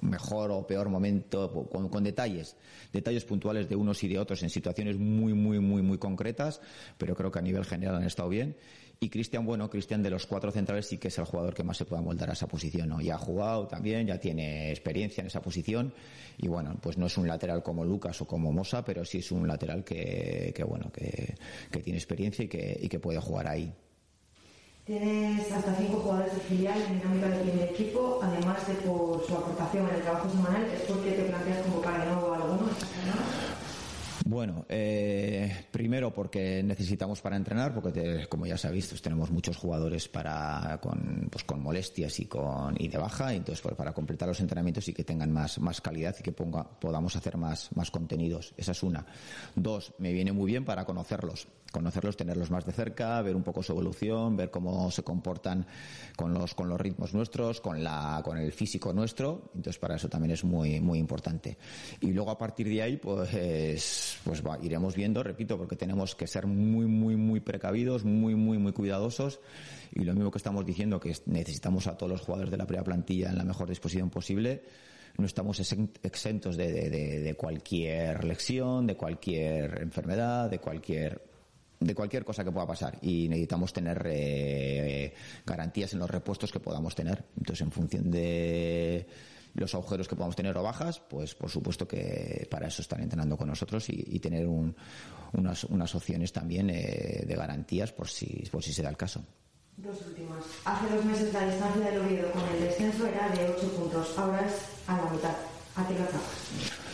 mejor 0.00 0.50
o 0.50 0.66
peor 0.66 0.88
momento, 0.88 1.68
con, 1.70 1.88
con, 1.88 2.02
detalles, 2.02 2.56
detalles 2.92 3.24
puntuales 3.24 3.68
de 3.68 3.76
unos 3.76 4.02
y 4.02 4.08
de 4.08 4.18
otros 4.18 4.42
en 4.42 4.50
situaciones 4.50 4.98
muy, 4.98 5.32
muy, 5.34 5.60
muy, 5.60 5.82
muy 5.82 5.98
concretas, 5.98 6.60
pero 6.98 7.14
creo 7.14 7.30
que 7.30 7.38
a 7.38 7.42
nivel 7.42 7.64
general 7.64 7.96
han 7.96 8.04
estado 8.04 8.28
bien. 8.28 8.56
Y 8.98 9.10
Cristian, 9.10 9.44
bueno, 9.44 9.68
Cristian 9.68 10.02
de 10.02 10.08
los 10.08 10.26
cuatro 10.26 10.50
centrales 10.50 10.86
sí 10.86 10.96
que 10.96 11.08
es 11.08 11.18
el 11.18 11.26
jugador 11.26 11.52
que 11.52 11.62
más 11.62 11.76
se 11.76 11.84
puede 11.84 12.02
moldar 12.02 12.30
a 12.30 12.32
esa 12.32 12.48
posición, 12.48 12.88
¿no? 12.88 13.00
Ya 13.00 13.16
ha 13.16 13.18
jugado 13.18 13.66
también, 13.66 14.06
ya 14.06 14.18
tiene 14.18 14.70
experiencia 14.70 15.20
en 15.20 15.26
esa 15.26 15.42
posición 15.42 15.92
y 16.38 16.48
bueno, 16.48 16.76
pues 16.80 16.96
no 16.96 17.06
es 17.06 17.18
un 17.18 17.28
lateral 17.28 17.62
como 17.62 17.84
Lucas 17.84 18.20
o 18.22 18.26
como 18.26 18.52
Mosa, 18.52 18.84
pero 18.84 19.04
sí 19.04 19.18
es 19.18 19.30
un 19.32 19.46
lateral 19.46 19.84
que, 19.84 20.64
bueno, 20.66 20.90
que, 20.90 21.34
tiene 21.82 21.98
experiencia 21.98 22.44
y 22.44 22.48
que, 22.48 22.98
puede 22.98 23.20
jugar 23.20 23.48
ahí. 23.48 23.72
Tienes 24.86 25.52
hasta 25.52 25.74
cinco 25.74 25.98
jugadores 25.98 26.34
de 26.34 26.40
filial 26.40 26.80
en 26.80 26.98
dinámica 26.98 27.28
de 27.28 27.40
primer 27.40 27.68
equipo, 27.68 28.20
además 28.22 28.66
de 28.66 28.74
por 28.74 29.26
su 29.26 29.34
aportación 29.34 29.88
en 29.88 29.96
el 29.96 30.02
trabajo 30.02 30.30
semanal, 30.30 30.64
¿es 30.72 30.80
porque 30.82 31.10
te 31.10 31.24
planteas 31.24 31.62
convocar 31.62 32.00
de 32.00 32.06
nuevo 32.12 32.32
a 32.32 32.36
alguno 32.36 32.70
esta 32.70 32.86
semana? 32.86 33.55
Bueno, 34.28 34.66
eh, 34.68 35.66
primero 35.70 36.12
porque 36.12 36.60
necesitamos 36.60 37.20
para 37.20 37.36
entrenar, 37.36 37.72
porque 37.72 38.26
como 38.28 38.44
ya 38.44 38.58
sabéis, 38.58 39.00
tenemos 39.00 39.30
muchos 39.30 39.56
jugadores 39.56 40.08
para 40.08 40.80
con, 40.82 41.28
pues 41.30 41.44
con 41.44 41.62
molestias 41.62 42.18
y 42.18 42.26
con 42.26 42.74
y 42.76 42.88
de 42.88 42.98
baja, 42.98 43.32
y 43.32 43.36
entonces 43.36 43.62
pues, 43.62 43.76
para 43.76 43.94
completar 43.94 44.26
los 44.26 44.40
entrenamientos 44.40 44.88
y 44.88 44.94
que 44.94 45.04
tengan 45.04 45.30
más, 45.30 45.60
más 45.60 45.80
calidad 45.80 46.16
y 46.18 46.24
que 46.24 46.32
ponga, 46.32 46.64
podamos 46.64 47.14
hacer 47.14 47.36
más, 47.36 47.70
más 47.76 47.92
contenidos. 47.92 48.52
Esa 48.56 48.72
es 48.72 48.82
una. 48.82 49.06
Dos, 49.54 49.94
me 49.98 50.12
viene 50.12 50.32
muy 50.32 50.50
bien 50.50 50.64
para 50.64 50.84
conocerlos, 50.84 51.46
conocerlos, 51.76 52.16
tenerlos 52.16 52.50
más 52.50 52.64
de 52.64 52.72
cerca, 52.72 53.20
ver 53.20 53.36
un 53.36 53.42
poco 53.42 53.62
su 53.62 53.72
evolución, 53.72 54.34
ver 54.34 54.50
cómo 54.50 54.90
se 54.90 55.02
comportan 55.02 55.66
con 56.16 56.32
los, 56.32 56.54
con 56.54 56.70
los 56.70 56.80
ritmos 56.80 57.12
nuestros, 57.12 57.60
con 57.60 57.84
la, 57.84 58.22
con 58.24 58.38
el 58.38 58.50
físico 58.50 58.94
nuestro. 58.94 59.50
Entonces 59.54 59.78
para 59.78 59.96
eso 59.96 60.08
también 60.08 60.32
es 60.32 60.42
muy, 60.42 60.80
muy 60.80 60.98
importante. 60.98 61.58
Y 62.00 62.12
luego 62.12 62.30
a 62.30 62.38
partir 62.38 62.66
de 62.68 62.80
ahí, 62.80 62.96
pues 62.96 64.18
pues 64.24 64.42
iremos 64.62 64.96
viendo, 64.96 65.22
repito, 65.22 65.58
porque 65.58 65.76
tenemos 65.76 66.14
que 66.14 66.26
ser 66.26 66.46
muy, 66.46 66.86
muy, 66.86 67.14
muy 67.16 67.40
precavidos, 67.40 68.04
muy, 68.04 68.34
muy, 68.34 68.56
muy 68.56 68.72
cuidadosos. 68.72 69.40
Y 69.94 70.04
lo 70.04 70.14
mismo 70.14 70.30
que 70.30 70.38
estamos 70.38 70.64
diciendo, 70.64 70.98
que 70.98 71.14
necesitamos 71.26 71.86
a 71.88 71.98
todos 71.98 72.10
los 72.10 72.22
jugadores 72.22 72.50
de 72.50 72.56
la 72.56 72.66
primera 72.66 72.84
plantilla 72.84 73.28
en 73.28 73.36
la 73.36 73.44
mejor 73.44 73.68
disposición 73.68 74.08
posible. 74.08 74.62
No 75.18 75.26
estamos 75.26 75.60
exentos 76.02 76.56
de, 76.56 76.72
de, 76.72 77.20
de, 77.20 77.34
cualquier 77.34 78.24
lesión, 78.24 78.86
de 78.86 78.96
cualquier 78.96 79.82
enfermedad, 79.82 80.50
de 80.50 80.58
cualquier 80.58 81.35
de 81.80 81.94
cualquier 81.94 82.24
cosa 82.24 82.44
que 82.44 82.52
pueda 82.52 82.66
pasar 82.66 82.98
y 83.02 83.28
necesitamos 83.28 83.72
tener 83.72 84.02
eh, 84.06 85.14
garantías 85.44 85.92
en 85.92 85.98
los 85.98 86.10
repuestos 86.10 86.50
que 86.50 86.60
podamos 86.60 86.94
tener. 86.94 87.24
Entonces, 87.36 87.62
en 87.62 87.72
función 87.72 88.10
de 88.10 89.06
los 89.54 89.74
agujeros 89.74 90.08
que 90.08 90.16
podamos 90.16 90.36
tener 90.36 90.56
o 90.56 90.62
bajas, 90.62 91.00
pues 91.00 91.34
por 91.34 91.50
supuesto 91.50 91.88
que 91.88 92.46
para 92.50 92.68
eso 92.68 92.82
están 92.82 93.02
entrenando 93.02 93.36
con 93.36 93.48
nosotros 93.48 93.88
y, 93.88 94.18
tener 94.20 94.46
un, 94.46 94.74
unas, 95.32 95.64
unas, 95.64 95.94
opciones 95.94 96.32
también 96.32 96.70
eh, 96.70 97.24
de 97.26 97.34
garantías 97.34 97.92
por 97.92 98.08
si, 98.08 98.44
por 98.50 98.62
si 98.62 98.72
se 98.72 98.82
da 98.82 98.90
el 98.90 98.96
caso. 98.96 99.24
Dos 99.76 100.00
últimas. 100.06 100.44
Hace 100.64 100.94
dos 100.94 101.04
meses 101.04 101.32
la 101.32 101.46
distancia 101.46 101.90
del 101.90 102.00
Oviedo 102.00 102.30
con 102.32 102.42
el 102.54 102.60
descenso 102.60 103.06
era 103.06 103.28
de 103.28 103.54
8 103.56 103.72
puntos, 103.76 104.18
ahora 104.18 104.46
es 104.46 104.54
a 104.86 104.96
la 104.96 105.10
mitad. 105.10 105.36
¿A 105.76 105.86
qué 105.86 105.94
lo 105.94 106.85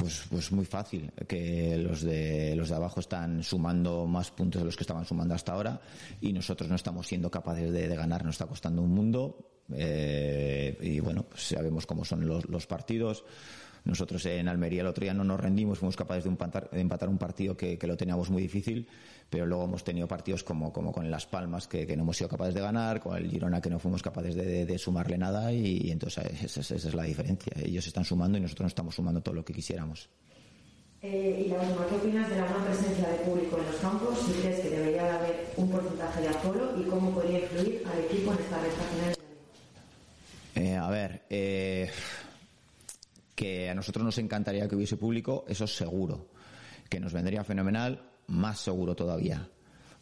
pues, 0.00 0.24
pues 0.30 0.52
muy 0.52 0.64
fácil, 0.64 1.12
que 1.28 1.76
los 1.76 2.00
de, 2.02 2.54
los 2.56 2.70
de 2.70 2.74
abajo 2.74 3.00
están 3.00 3.42
sumando 3.42 4.06
más 4.06 4.30
puntos 4.30 4.62
de 4.62 4.66
los 4.66 4.76
que 4.76 4.82
estaban 4.82 5.04
sumando 5.04 5.34
hasta 5.34 5.52
ahora 5.52 5.80
y 6.20 6.32
nosotros 6.32 6.68
no 6.68 6.76
estamos 6.76 7.06
siendo 7.06 7.30
capaces 7.30 7.70
de, 7.70 7.86
ganar, 7.88 8.24
nos 8.24 8.34
está 8.34 8.46
costando 8.46 8.82
un 8.82 8.92
mundo 8.92 9.62
eh, 9.74 10.76
y 10.80 11.00
bueno, 11.00 11.24
pues 11.28 11.42
sabemos 11.48 11.86
cómo 11.86 12.04
son 12.04 12.26
los 12.26 12.66
partidos. 12.66 13.24
Nosotros 13.84 14.24
en 14.26 14.48
Almería 14.48 14.82
el 14.82 14.86
otro 14.86 15.02
día 15.02 15.14
no 15.14 15.24
nos 15.24 15.40
rendimos, 15.40 15.78
fuimos 15.78 15.96
capaces 15.96 16.24
de 16.24 16.30
empatar, 16.30 16.70
de 16.70 16.80
empatar 16.80 17.08
un 17.08 17.18
partido 17.18 17.56
que, 17.56 17.78
que, 17.78 17.86
lo 17.86 17.96
teníamos 17.96 18.30
muy 18.30 18.42
difícil, 18.42 18.86
pero 19.28 19.46
luego 19.46 19.64
hemos 19.64 19.84
tenido 19.84 20.06
partidos 20.06 20.44
como, 20.44 20.72
como 20.72 20.92
con 20.92 21.10
Las 21.10 21.26
Palmas 21.26 21.66
que, 21.66 21.86
que, 21.86 21.96
no 21.96 22.02
hemos 22.02 22.16
sido 22.16 22.28
capaces 22.28 22.54
de 22.54 22.60
ganar, 22.60 23.00
con 23.00 23.16
el 23.16 23.30
Girona 23.30 23.60
que 23.60 23.70
no 23.70 23.78
fuimos 23.78 24.02
capaces 24.02 24.34
de, 24.34 24.44
de, 24.44 24.66
de 24.66 24.78
sumarle 24.78 25.16
nada 25.18 25.52
y, 25.52 25.78
y 25.84 25.90
entonces 25.90 26.24
esa, 26.42 26.60
esa, 26.60 26.74
es 26.74 26.94
la 26.94 27.04
diferencia. 27.04 27.52
Ellos 27.56 27.86
están 27.86 28.04
sumando 28.04 28.38
y 28.38 28.40
nosotros 28.40 28.64
no 28.64 28.68
estamos 28.68 28.94
sumando 28.94 29.22
todo 29.22 29.34
lo 29.34 29.44
que 29.44 29.52
quisiéramos. 29.52 30.08
Eh, 31.02 31.44
y 31.46 31.48
la 31.48 31.60
última, 31.60 31.86
¿qué 31.86 31.94
opinas 31.94 32.28
de 32.28 32.36
la 32.36 32.50
no 32.50 32.64
presencia 32.66 33.08
de 33.08 33.16
público 33.18 33.58
en 33.58 33.64
los 33.64 33.76
campos? 33.76 34.18
Si 34.18 34.32
crees 34.32 34.60
que 34.60 34.68
debería 34.68 35.16
haber 35.16 35.46
un 35.56 35.70
porcentaje 35.70 36.20
de 36.20 36.28
aforo 36.28 36.74
y 36.78 36.82
cómo 36.82 37.10
podría 37.12 37.40
influir 37.40 37.82
al 37.90 38.04
equipo 38.04 38.32
en 38.32 38.38
esta 38.38 38.60
recta 38.60 38.82
final 38.82 39.14
eh, 40.54 40.76
a 40.76 40.90
ver, 40.90 41.22
eh, 41.30 41.88
que 43.40 43.70
a 43.70 43.74
nosotros 43.74 44.04
nos 44.04 44.18
encantaría 44.18 44.68
que 44.68 44.76
hubiese 44.76 44.98
público, 44.98 45.46
eso 45.48 45.64
es 45.64 45.74
seguro. 45.74 46.28
Que 46.90 47.00
nos 47.00 47.14
vendría 47.14 47.42
fenomenal, 47.42 48.02
más 48.26 48.60
seguro 48.60 48.94
todavía. 48.94 49.48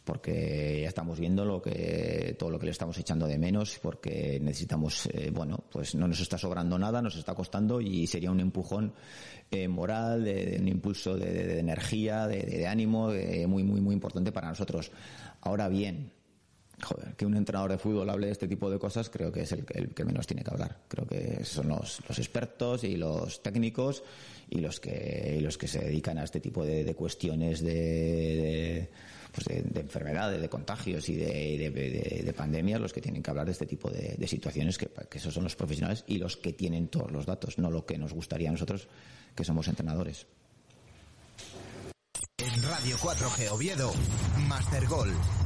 Porque 0.03 0.81
ya 0.81 0.89
estamos 0.89 1.17
viendo 1.17 1.45
lo 1.45 1.61
que, 1.61 2.35
todo 2.37 2.49
lo 2.49 2.59
que 2.59 2.65
le 2.65 2.73
estamos 2.73 2.97
echando 2.97 3.27
de 3.27 3.37
menos, 3.37 3.79
porque 3.81 4.41
necesitamos, 4.41 5.05
eh, 5.13 5.31
bueno, 5.33 5.63
pues 5.71 5.95
no 5.95 6.05
nos 6.05 6.19
está 6.19 6.37
sobrando 6.37 6.77
nada, 6.77 7.01
nos 7.01 7.15
está 7.15 7.33
costando 7.33 7.79
y 7.79 8.07
sería 8.07 8.29
un 8.29 8.41
empujón 8.41 8.93
eh, 9.49 9.69
moral, 9.69 10.25
de, 10.25 10.57
un 10.59 10.67
impulso 10.67 11.15
de, 11.15 11.31
de 11.31 11.59
energía, 11.59 12.27
de, 12.27 12.67
ánimo, 12.67 13.13
muy, 13.47 13.63
muy, 13.63 13.79
muy 13.79 13.93
importante 13.93 14.33
para 14.33 14.49
nosotros. 14.49 14.91
Ahora 15.39 15.69
bien, 15.69 16.11
joder, 16.83 17.15
que 17.15 17.25
un 17.25 17.35
entrenador 17.35 17.71
de 17.71 17.77
fútbol 17.77 18.09
hable 18.09 18.27
de 18.27 18.33
este 18.33 18.47
tipo 18.47 18.69
de 18.69 18.79
cosas, 18.79 19.09
creo 19.09 19.31
que 19.31 19.41
es 19.41 19.51
el, 19.51 19.65
el 19.73 19.93
que 19.93 20.05
menos 20.05 20.27
tiene 20.27 20.43
que 20.43 20.51
hablar. 20.51 20.81
Creo 20.87 21.05
que 21.05 21.43
son 21.45 21.69
los, 21.69 22.01
los 22.07 22.17
expertos 22.19 22.83
y 22.83 22.95
los 22.95 23.41
técnicos 23.41 24.03
y 24.49 24.59
los 24.59 24.79
que, 24.79 25.39
los 25.41 25.57
que 25.57 25.67
se 25.67 25.79
dedican 25.79 26.17
a 26.17 26.23
este 26.23 26.39
tipo 26.39 26.65
de, 26.65 26.83
de 26.83 26.95
cuestiones 26.95 27.61
de, 27.61 28.89
pues 29.31 29.45
de, 29.47 29.61
de, 29.61 29.81
enfermedades, 29.81 30.41
de 30.41 30.49
contagios 30.49 31.07
y 31.09 31.15
de, 31.15 32.33
pandemias, 32.35 32.79
los 32.79 32.93
que 32.93 33.01
tienen 33.01 33.21
que 33.21 33.29
hablar 33.29 33.45
de 33.45 33.51
este 33.51 33.65
tipo 33.65 33.89
de, 33.89 34.27
situaciones, 34.27 34.77
que, 34.77 34.87
que, 34.87 35.17
esos 35.17 35.33
son 35.33 35.43
los 35.43 35.55
profesionales 35.55 36.03
y 36.07 36.17
los 36.17 36.37
que 36.37 36.53
tienen 36.53 36.87
todos 36.87 37.11
los 37.11 37.25
datos, 37.25 37.57
no 37.57 37.69
lo 37.69 37.85
que 37.85 37.97
nos 37.97 38.13
gustaría 38.13 38.49
a 38.49 38.51
nosotros, 38.51 38.87
que 39.35 39.43
somos 39.43 39.67
entrenadores. 39.67 40.25
En 42.37 42.63
Radio 42.63 42.97
4G 42.97 43.51
Oviedo, 43.51 43.91
Master 44.47 44.87
Gol, 44.87 45.13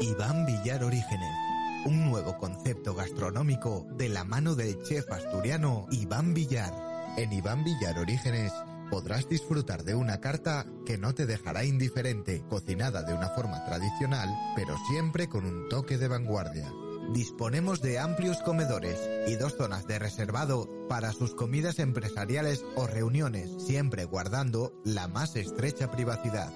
Iván 0.00 0.46
Villar 0.46 0.84
Orígenes 0.84 1.52
un 1.84 2.08
nuevo 2.08 2.38
concepto 2.38 2.94
gastronómico 2.94 3.86
de 3.96 4.08
la 4.08 4.24
mano 4.24 4.54
del 4.54 4.80
chef 4.82 5.10
asturiano 5.10 5.86
Iván 5.90 6.32
Villar. 6.32 6.72
En 7.16 7.32
Iván 7.32 7.64
Villar 7.64 7.98
Orígenes 7.98 8.52
podrás 8.90 9.28
disfrutar 9.28 9.82
de 9.82 9.94
una 9.94 10.20
carta 10.20 10.66
que 10.86 10.96
no 10.96 11.14
te 11.14 11.26
dejará 11.26 11.64
indiferente, 11.64 12.44
cocinada 12.48 13.02
de 13.02 13.14
una 13.14 13.30
forma 13.30 13.64
tradicional, 13.64 14.28
pero 14.54 14.76
siempre 14.88 15.28
con 15.28 15.44
un 15.44 15.68
toque 15.68 15.98
de 15.98 16.08
vanguardia. 16.08 16.72
Disponemos 17.12 17.82
de 17.82 17.98
amplios 17.98 18.38
comedores 18.42 18.98
y 19.26 19.34
dos 19.34 19.56
zonas 19.56 19.86
de 19.88 19.98
reservado 19.98 20.70
para 20.88 21.12
sus 21.12 21.34
comidas 21.34 21.80
empresariales 21.80 22.64
o 22.76 22.86
reuniones, 22.86 23.50
siempre 23.66 24.04
guardando 24.04 24.72
la 24.84 25.08
más 25.08 25.34
estrecha 25.34 25.90
privacidad. 25.90 26.52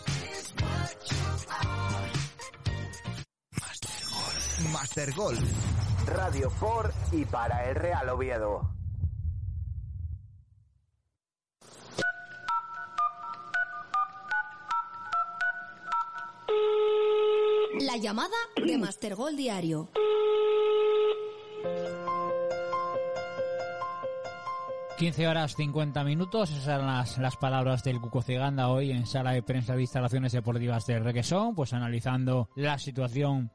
Master 4.72 5.12
Golf. 5.14 5.40
Radio 6.06 6.48
por 6.60 6.92
y 7.10 7.24
para 7.24 7.68
el 7.68 7.74
Real 7.74 8.08
Oviedo. 8.08 8.70
La 17.80 17.96
llamada 17.96 18.36
de 18.56 18.78
Master 18.78 19.16
Gold 19.16 19.36
Diario. 19.36 19.88
...15 25.02 25.26
horas 25.26 25.56
50 25.56 26.04
minutos, 26.04 26.52
esas 26.52 26.68
eran 26.68 26.86
las, 26.86 27.18
las 27.18 27.36
palabras 27.36 27.82
del 27.82 28.00
Cuco 28.00 28.22
Ciganda 28.22 28.68
hoy 28.68 28.92
en 28.92 29.04
sala 29.04 29.32
de 29.32 29.42
prensa 29.42 29.74
de 29.74 29.80
instalaciones 29.80 30.30
deportivas 30.30 30.86
de 30.86 31.00
Requesón, 31.00 31.56
pues 31.56 31.72
analizando 31.72 32.50
la 32.54 32.78
situación 32.78 33.50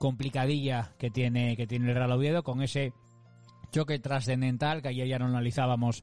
complicadilla 0.00 0.90
que 0.98 1.08
tiene, 1.08 1.56
que 1.56 1.68
tiene 1.68 1.88
el 1.88 1.94
Real 1.94 2.10
Oviedo 2.10 2.42
con 2.42 2.62
ese 2.62 2.92
choque 3.70 4.00
trascendental 4.00 4.82
que 4.82 4.88
ayer 4.88 5.06
ya 5.06 5.20
no 5.20 5.26
analizábamos 5.26 6.02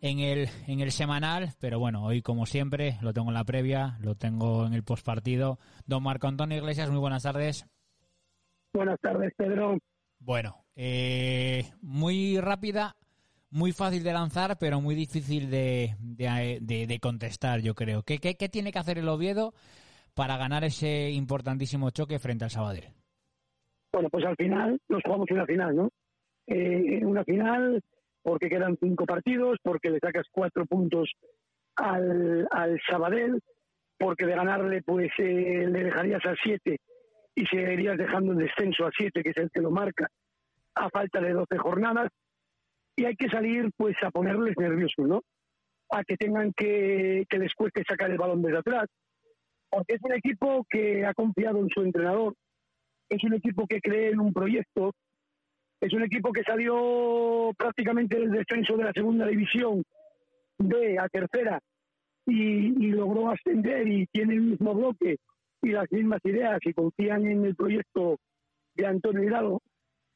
en 0.00 0.18
el, 0.18 0.48
en 0.66 0.80
el 0.80 0.90
semanal, 0.90 1.50
pero 1.60 1.78
bueno, 1.78 2.02
hoy 2.04 2.20
como 2.20 2.44
siempre 2.44 2.98
lo 3.00 3.12
tengo 3.12 3.28
en 3.28 3.34
la 3.34 3.44
previa, 3.44 3.96
lo 4.00 4.16
tengo 4.16 4.66
en 4.66 4.74
el 4.74 4.82
postpartido. 4.82 5.60
Don 5.86 6.02
Marco 6.02 6.26
Antonio 6.26 6.58
Iglesias, 6.58 6.90
muy 6.90 6.98
buenas 6.98 7.22
tardes. 7.22 7.64
Buenas 8.74 8.98
tardes, 9.00 9.32
Pedro. 9.36 9.78
Bueno, 10.18 10.64
eh, 10.74 11.70
muy 11.80 12.40
rápida, 12.40 12.96
muy 13.52 13.72
fácil 13.72 14.02
de 14.02 14.12
lanzar, 14.12 14.56
pero 14.58 14.80
muy 14.80 14.94
difícil 14.94 15.50
de, 15.50 15.94
de, 16.00 16.86
de, 16.86 16.98
contestar, 16.98 17.60
yo 17.60 17.74
creo. 17.74 18.02
¿Qué, 18.02 18.18
¿Qué, 18.18 18.34
qué, 18.34 18.48
tiene 18.48 18.72
que 18.72 18.78
hacer 18.78 18.98
el 18.98 19.08
Oviedo 19.08 19.52
para 20.14 20.36
ganar 20.36 20.64
ese 20.64 21.10
importantísimo 21.10 21.90
choque 21.90 22.18
frente 22.18 22.44
al 22.44 22.50
Sabadell? 22.50 22.88
Bueno, 23.92 24.08
pues 24.10 24.24
al 24.24 24.36
final 24.36 24.80
nos 24.88 25.02
jugamos 25.04 25.30
una 25.30 25.46
final, 25.46 25.76
¿no? 25.76 25.90
Eh, 26.46 27.04
una 27.04 27.24
final 27.24 27.82
porque 28.22 28.48
quedan 28.48 28.76
cinco 28.80 29.04
partidos, 29.04 29.58
porque 29.62 29.90
le 29.90 29.98
sacas 29.98 30.26
cuatro 30.32 30.64
puntos 30.64 31.10
al, 31.76 32.46
al 32.50 32.80
Sabadell, 32.88 33.40
porque 33.98 34.26
de 34.26 34.34
ganarle 34.34 34.82
pues 34.82 35.10
eh, 35.18 35.66
le 35.68 35.84
dejarías 35.84 36.24
a 36.24 36.34
siete 36.42 36.78
y 37.34 37.46
seguirías 37.46 37.98
dejando 37.98 38.32
el 38.32 38.38
descenso 38.38 38.86
a 38.86 38.90
siete, 38.96 39.22
que 39.22 39.30
es 39.30 39.36
el 39.36 39.50
que 39.50 39.60
lo 39.60 39.70
marca, 39.70 40.08
a 40.74 40.88
falta 40.90 41.20
de 41.20 41.32
doce 41.32 41.58
jornadas, 41.58 42.08
y 42.96 43.04
hay 43.04 43.16
que 43.16 43.28
salir 43.28 43.70
pues 43.76 43.96
a 44.02 44.10
ponerles 44.10 44.54
nerviosos, 44.56 45.06
¿no? 45.06 45.22
A 45.90 46.04
que 46.04 46.16
tengan 46.16 46.52
que, 46.52 47.24
que 47.28 47.38
les 47.38 47.54
cueste 47.54 47.84
sacar 47.88 48.10
el 48.10 48.18
balón 48.18 48.42
desde 48.42 48.58
atrás, 48.58 48.86
porque 49.70 49.94
es 49.94 50.00
un 50.02 50.12
equipo 50.12 50.66
que 50.68 51.04
ha 51.06 51.14
confiado 51.14 51.58
en 51.58 51.68
su 51.68 51.82
entrenador, 51.82 52.34
es 53.08 53.22
un 53.24 53.34
equipo 53.34 53.66
que 53.66 53.80
cree 53.80 54.10
en 54.10 54.20
un 54.20 54.32
proyecto, 54.32 54.92
es 55.80 55.92
un 55.92 56.02
equipo 56.02 56.32
que 56.32 56.44
salió 56.44 57.50
prácticamente 57.56 58.18
del 58.18 58.30
descenso 58.30 58.76
de 58.76 58.84
la 58.84 58.92
segunda 58.92 59.26
división 59.26 59.82
B 60.58 60.98
a 60.98 61.08
tercera 61.08 61.58
y, 62.26 62.90
logró 62.92 63.30
ascender 63.30 63.88
y 63.88 64.06
tiene 64.06 64.34
el 64.34 64.42
mismo 64.42 64.74
bloque 64.74 65.16
y 65.62 65.70
las 65.70 65.90
mismas 65.90 66.20
ideas 66.24 66.58
y 66.62 66.72
confían 66.72 67.26
en 67.26 67.44
el 67.44 67.56
proyecto 67.56 68.18
de 68.74 68.86
Antonio 68.86 69.24
Hidalgo. 69.24 69.60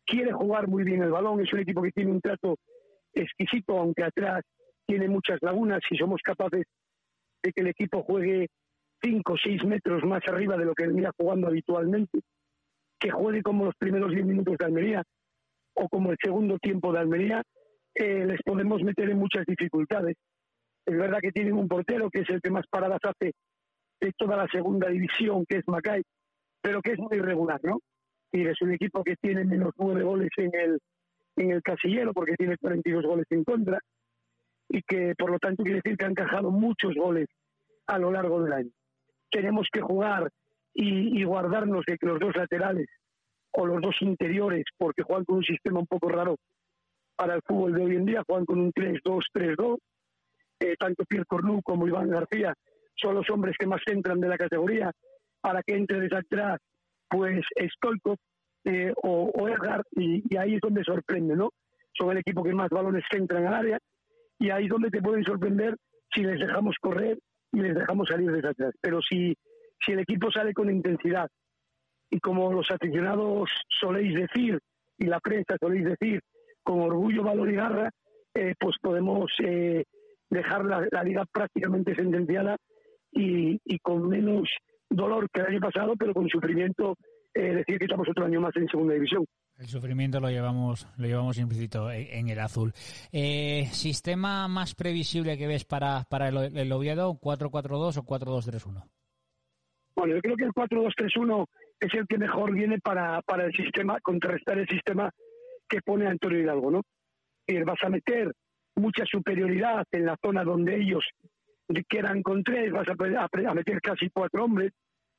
Quiere 0.06 0.32
jugar 0.32 0.68
muy 0.68 0.84
bien 0.84 1.02
el 1.02 1.10
balón, 1.10 1.40
es 1.40 1.52
un 1.52 1.60
equipo 1.60 1.82
que 1.82 1.90
tiene 1.90 2.12
un 2.12 2.20
trato 2.20 2.56
exquisito, 3.12 3.78
aunque 3.78 4.04
atrás 4.04 4.42
tiene 4.86 5.08
muchas 5.08 5.38
lagunas 5.42 5.80
y 5.90 5.96
somos 5.96 6.20
capaces 6.22 6.64
de 7.42 7.52
que 7.52 7.60
el 7.60 7.68
equipo 7.68 8.02
juegue 8.02 8.48
cinco 9.02 9.34
o 9.34 9.36
seis 9.36 9.64
metros 9.64 10.04
más 10.04 10.22
arriba 10.28 10.56
de 10.56 10.64
lo 10.64 10.74
que 10.74 10.86
venía 10.86 11.10
jugando 11.18 11.48
habitualmente 11.48 12.20
que 12.98 13.10
juegue 13.10 13.42
como 13.42 13.64
los 13.64 13.74
primeros 13.76 14.10
10 14.10 14.26
minutos 14.26 14.56
de 14.58 14.64
Almería 14.64 15.02
o 15.74 15.88
como 15.88 16.10
el 16.10 16.16
segundo 16.22 16.58
tiempo 16.58 16.92
de 16.92 17.00
Almería, 17.00 17.42
eh, 17.94 18.24
les 18.26 18.40
podemos 18.42 18.82
meter 18.82 19.10
en 19.10 19.18
muchas 19.18 19.44
dificultades. 19.46 20.16
Es 20.86 20.96
verdad 20.96 21.18
que 21.20 21.32
tienen 21.32 21.54
un 21.54 21.68
portero 21.68 22.08
que 22.10 22.20
es 22.20 22.30
el 22.30 22.40
que 22.40 22.50
más 22.50 22.66
paradas 22.68 23.00
hace 23.02 23.32
de 24.00 24.12
toda 24.16 24.36
la 24.36 24.46
segunda 24.48 24.88
división, 24.88 25.44
que 25.46 25.58
es 25.58 25.64
Macay, 25.66 26.02
pero 26.62 26.80
que 26.80 26.92
es 26.92 26.98
muy 26.98 27.16
irregular, 27.16 27.60
¿no? 27.62 27.80
Y 28.32 28.46
es 28.46 28.60
un 28.60 28.72
equipo 28.72 29.02
que 29.04 29.16
tiene 29.16 29.44
menos 29.44 29.72
nueve 29.78 30.02
goles 30.02 30.30
en 30.36 30.50
el, 30.54 30.78
en 31.36 31.52
el 31.52 31.62
casillero, 31.62 32.12
porque 32.12 32.34
tiene 32.36 32.56
42 32.56 33.04
goles 33.04 33.26
en 33.30 33.44
contra, 33.44 33.78
y 34.68 34.82
que 34.82 35.14
por 35.16 35.30
lo 35.30 35.38
tanto 35.38 35.62
quiere 35.62 35.80
decir 35.82 35.96
que 35.96 36.04
han 36.04 36.10
encajado 36.12 36.50
muchos 36.50 36.94
goles 36.94 37.28
a 37.86 37.98
lo 37.98 38.10
largo 38.10 38.42
del 38.42 38.52
año. 38.52 38.70
Tenemos 39.30 39.68
que 39.72 39.80
jugar 39.80 40.30
y, 40.74 41.24
guardarnos 41.24 41.84
de 41.86 41.96
que 41.96 42.06
los 42.06 42.20
dos 42.20 42.36
laterales 42.36 42.88
o 43.52 43.66
los 43.66 43.80
dos 43.80 43.96
interiores, 44.00 44.64
porque 44.76 45.02
juegan 45.02 45.24
con 45.24 45.36
un 45.36 45.44
sistema 45.44 45.80
un 45.80 45.86
poco 45.86 46.08
raro 46.08 46.36
para 47.16 47.34
el 47.34 47.42
fútbol 47.42 47.74
de 47.74 47.82
hoy 47.82 47.96
en 47.96 48.04
día, 48.04 48.22
juegan 48.26 48.44
con 48.44 48.60
un 48.60 48.72
3-2-3-2. 48.72 49.78
Eh, 50.60 50.74
tanto 50.78 51.04
Pierre 51.04 51.26
Cornu 51.26 51.62
como 51.62 51.86
Iván 51.86 52.10
García 52.10 52.54
son 52.94 53.14
los 53.14 53.28
hombres 53.30 53.56
que 53.58 53.66
más 53.66 53.80
entran 53.86 54.20
de 54.20 54.28
la 54.28 54.36
categoría. 54.36 54.90
Para 55.40 55.62
que 55.62 55.74
entre 55.74 56.00
desde 56.00 56.16
atrás, 56.16 56.60
pues 57.08 57.44
Stoikov 57.76 58.16
eh, 58.64 58.92
o, 59.02 59.30
o, 59.34 59.48
Edgar, 59.48 59.82
y, 59.92 60.36
ahí 60.36 60.54
es 60.54 60.60
donde 60.60 60.82
sorprende, 60.84 61.36
¿no? 61.36 61.50
Son 61.92 62.10
el 62.10 62.18
equipo 62.18 62.42
que 62.42 62.52
más 62.52 62.68
balones 62.68 63.04
centran 63.10 63.46
al 63.46 63.54
área, 63.54 63.78
y 64.38 64.50
ahí 64.50 64.64
es 64.64 64.70
donde 64.70 64.90
te 64.90 65.00
pueden 65.00 65.24
sorprender 65.24 65.76
si 66.12 66.22
les 66.22 66.38
dejamos 66.38 66.76
correr 66.80 67.18
y 67.52 67.60
les 67.60 67.74
dejamos 67.74 68.08
salir 68.08 68.30
desde 68.30 68.48
atrás. 68.48 68.74
Pero 68.80 69.00
si 69.00 69.34
si 69.84 69.92
el 69.92 70.00
equipo 70.00 70.30
sale 70.30 70.52
con 70.52 70.70
intensidad 70.70 71.28
y 72.10 72.18
como 72.20 72.52
los 72.52 72.70
aficionados 72.70 73.50
soléis 73.80 74.14
decir 74.14 74.58
y 74.98 75.06
la 75.06 75.20
prensa 75.20 75.56
soléis 75.60 75.84
decir 75.84 76.20
con 76.62 76.80
orgullo, 76.80 77.22
valor 77.22 77.50
y 77.50 77.54
garra, 77.54 77.90
eh, 78.34 78.54
pues 78.58 78.76
podemos 78.80 79.30
eh, 79.44 79.84
dejar 80.30 80.64
la, 80.64 81.04
liga 81.04 81.24
prácticamente 81.30 81.94
sentenciada 81.94 82.56
y, 83.12 83.58
con 83.80 84.08
menos 84.08 84.48
dolor 84.90 85.28
que 85.30 85.40
el 85.40 85.46
año 85.46 85.60
pasado, 85.60 85.94
pero 85.98 86.14
con 86.14 86.28
sufrimiento 86.28 86.96
eh, 87.34 87.54
decir 87.54 87.78
que 87.78 87.84
estamos 87.84 88.08
otro 88.08 88.24
año 88.24 88.40
más 88.40 88.56
en 88.56 88.68
segunda 88.68 88.94
división. 88.94 89.24
El 89.58 89.66
sufrimiento 89.66 90.20
lo 90.20 90.28
llevamos, 90.28 90.86
lo 90.98 91.06
llevamos 91.06 91.38
implícito 91.38 91.90
en, 91.90 92.28
el 92.28 92.38
azul. 92.40 92.72
¿Sistema 92.72 94.48
más 94.48 94.74
previsible 94.74 95.38
que 95.38 95.46
ves 95.46 95.64
para, 95.64 96.04
para 96.10 96.28
el, 96.28 96.56
el 96.56 96.72
Oviedo? 96.72 97.14
¿4-4-2 97.14 97.98
o 97.98 98.02
4-2-3-1? 98.02 98.84
Bueno, 99.96 100.14
yo 100.14 100.20
creo 100.20 100.36
que 100.36 100.44
el 100.44 100.52
4-2-3-1 100.52 101.46
es 101.80 101.94
el 101.94 102.06
que 102.06 102.18
mejor 102.18 102.52
viene 102.52 102.78
para, 102.80 103.22
para 103.22 103.46
el 103.46 103.52
sistema, 103.52 103.98
contrarrestar 104.00 104.58
el 104.58 104.68
sistema 104.68 105.10
que 105.68 105.80
pone 105.80 106.06
Antonio 106.06 106.38
Hidalgo, 106.38 106.70
¿no? 106.70 106.82
Y 107.46 107.62
vas 107.62 107.82
a 107.82 107.88
meter 107.88 108.32
mucha 108.74 109.04
superioridad 109.06 109.84
en 109.90 110.04
la 110.04 110.16
zona 110.22 110.44
donde 110.44 110.76
ellos 110.76 111.04
quieran 111.88 112.22
con 112.22 112.42
tres, 112.42 112.70
vas 112.72 112.86
a, 112.88 113.54
meter 113.54 113.80
casi 113.80 114.08
cuatro 114.10 114.44
hombres, 114.44 114.72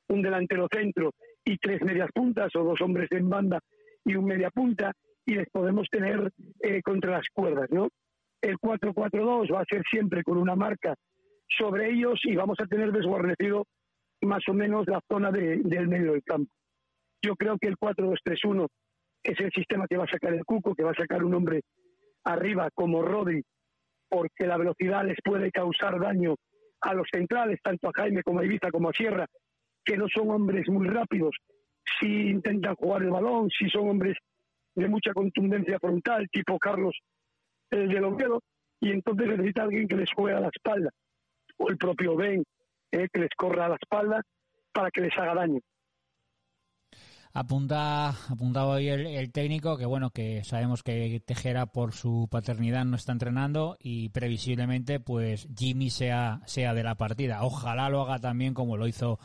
un 0.10 0.21
delantero 0.21 0.67
centro 0.71 1.13
y 1.43 1.57
tres 1.57 1.81
medias 1.81 2.10
puntas, 2.13 2.55
o 2.55 2.63
dos 2.63 2.81
hombres 2.81 3.12
en 3.12 3.29
banda 3.29 3.60
y 4.05 4.15
un 4.15 4.25
media 4.25 4.49
punta, 4.49 4.93
y 5.25 5.36
les 5.36 5.49
podemos 5.49 5.88
tener 5.89 6.31
eh, 6.62 6.81
contra 6.81 7.12
las 7.12 7.27
cuerdas, 7.33 7.69
¿no? 7.69 7.89
El 8.41 8.57
4-4-2 8.57 9.53
va 9.53 9.62
a 9.62 9.65
ser 9.69 9.83
siempre 9.89 10.23
con 10.23 10.38
una 10.38 10.55
marca 10.55 10.95
sobre 11.49 11.91
ellos 11.91 12.19
y 12.23 12.36
vamos 12.36 12.57
a 12.62 12.67
tener 12.67 12.91
desguarnecido 12.91 13.65
más 14.21 14.43
o 14.47 14.53
menos 14.53 14.88
la 14.88 15.01
zona 15.10 15.31
de, 15.31 15.57
del 15.63 15.88
medio 15.88 16.13
del 16.13 16.23
campo. 16.23 16.51
Yo 17.21 17.36
creo 17.36 17.57
que 17.57 17.67
el 17.67 17.77
4-2-3-1 17.77 18.67
es 19.23 19.39
el 19.39 19.51
sistema 19.51 19.88
que 19.88 19.97
va 19.97 20.05
a 20.05 20.12
sacar 20.12 20.33
el 20.33 20.45
Cuco, 20.45 20.75
que 20.75 20.83
va 20.83 20.91
a 20.91 20.95
sacar 20.95 21.23
un 21.23 21.33
hombre 21.33 21.62
arriba 22.23 22.69
como 22.73 23.01
Rodri, 23.01 23.43
porque 24.10 24.48
la 24.48 24.58
velocidad 24.58 25.06
les 25.06 25.17
puede 25.24 25.52
causar 25.52 26.00
daño 26.00 26.36
a 26.82 26.93
los 26.93 27.08
centrales, 27.12 27.60
tanto 27.62 27.89
a 27.89 27.91
Jaime 27.96 28.24
como 28.24 28.39
a 28.39 28.46
Ibiza 28.46 28.72
como 28.72 28.89
a 28.89 28.93
Sierra, 28.93 29.26
que 29.84 29.98
no 29.98 30.08
son 30.13 30.30
hombres 30.32 30.67
muy 30.70 30.88
rápidos, 30.88 31.36
si 32.00 32.30
intentan 32.30 32.76
jugar 32.76 33.04
el 33.04 33.10
balón, 33.10 33.50
si 33.50 33.70
son 33.70 33.89
hombres 33.89 34.17
de 34.76 34.88
mucha 34.88 35.13
contundencia 35.13 35.80
frontal, 35.80 36.28
tipo 36.32 36.60
Carlos 36.60 36.96
el 37.70 37.89
de 37.89 38.00
Oviedo, 38.00 38.41
y 38.80 38.91
entonces 38.91 39.28
necesita 39.28 39.63
alguien 39.63 39.88
que 39.88 39.96
les 39.96 40.12
juegue 40.13 40.38
a 40.38 40.39
la 40.39 40.50
espalda, 40.50 40.89
o 41.58 41.70
el 41.70 41.78
propio 41.78 42.15
Ben, 42.15 42.43
eh, 42.91 43.08
que 43.12 43.20
les 43.20 43.30
corra 43.36 43.65
a 43.65 43.70
la 43.70 43.76
espalda 43.76 44.22
para 44.72 44.89
que 44.91 45.02
les 45.02 45.17
haga 45.17 45.34
daño. 45.34 45.60
Apunta, 47.39 48.10
apuntaba 48.32 48.78
hoy 48.78 48.89
el, 48.89 49.32
técnico 49.32 49.78
que 49.78 49.86
bueno 49.86 50.10
que 50.10 50.43
sabemos 50.43 50.82
que 50.82 51.21
Tejera 51.23 51.67
por 51.67 51.91
su 51.91 52.28
paternidad 52.32 52.84
no 52.84 52.95
está 52.95 53.12
entrenando 53.12 53.78
y 53.80 54.10
previsiblemente 54.10 55.00
pues 55.00 55.47
Jimmy 55.56 55.91
sea 55.91 56.41
sea 56.47 56.73
de 56.73 56.82
la 56.82 56.95
partida. 56.95 57.43
Ojalá 57.43 57.89
lo 57.89 58.02
haga 58.02 58.17
también 58.17 58.56
como 58.56 58.76
lo 58.76 58.88
hizo 58.88 59.19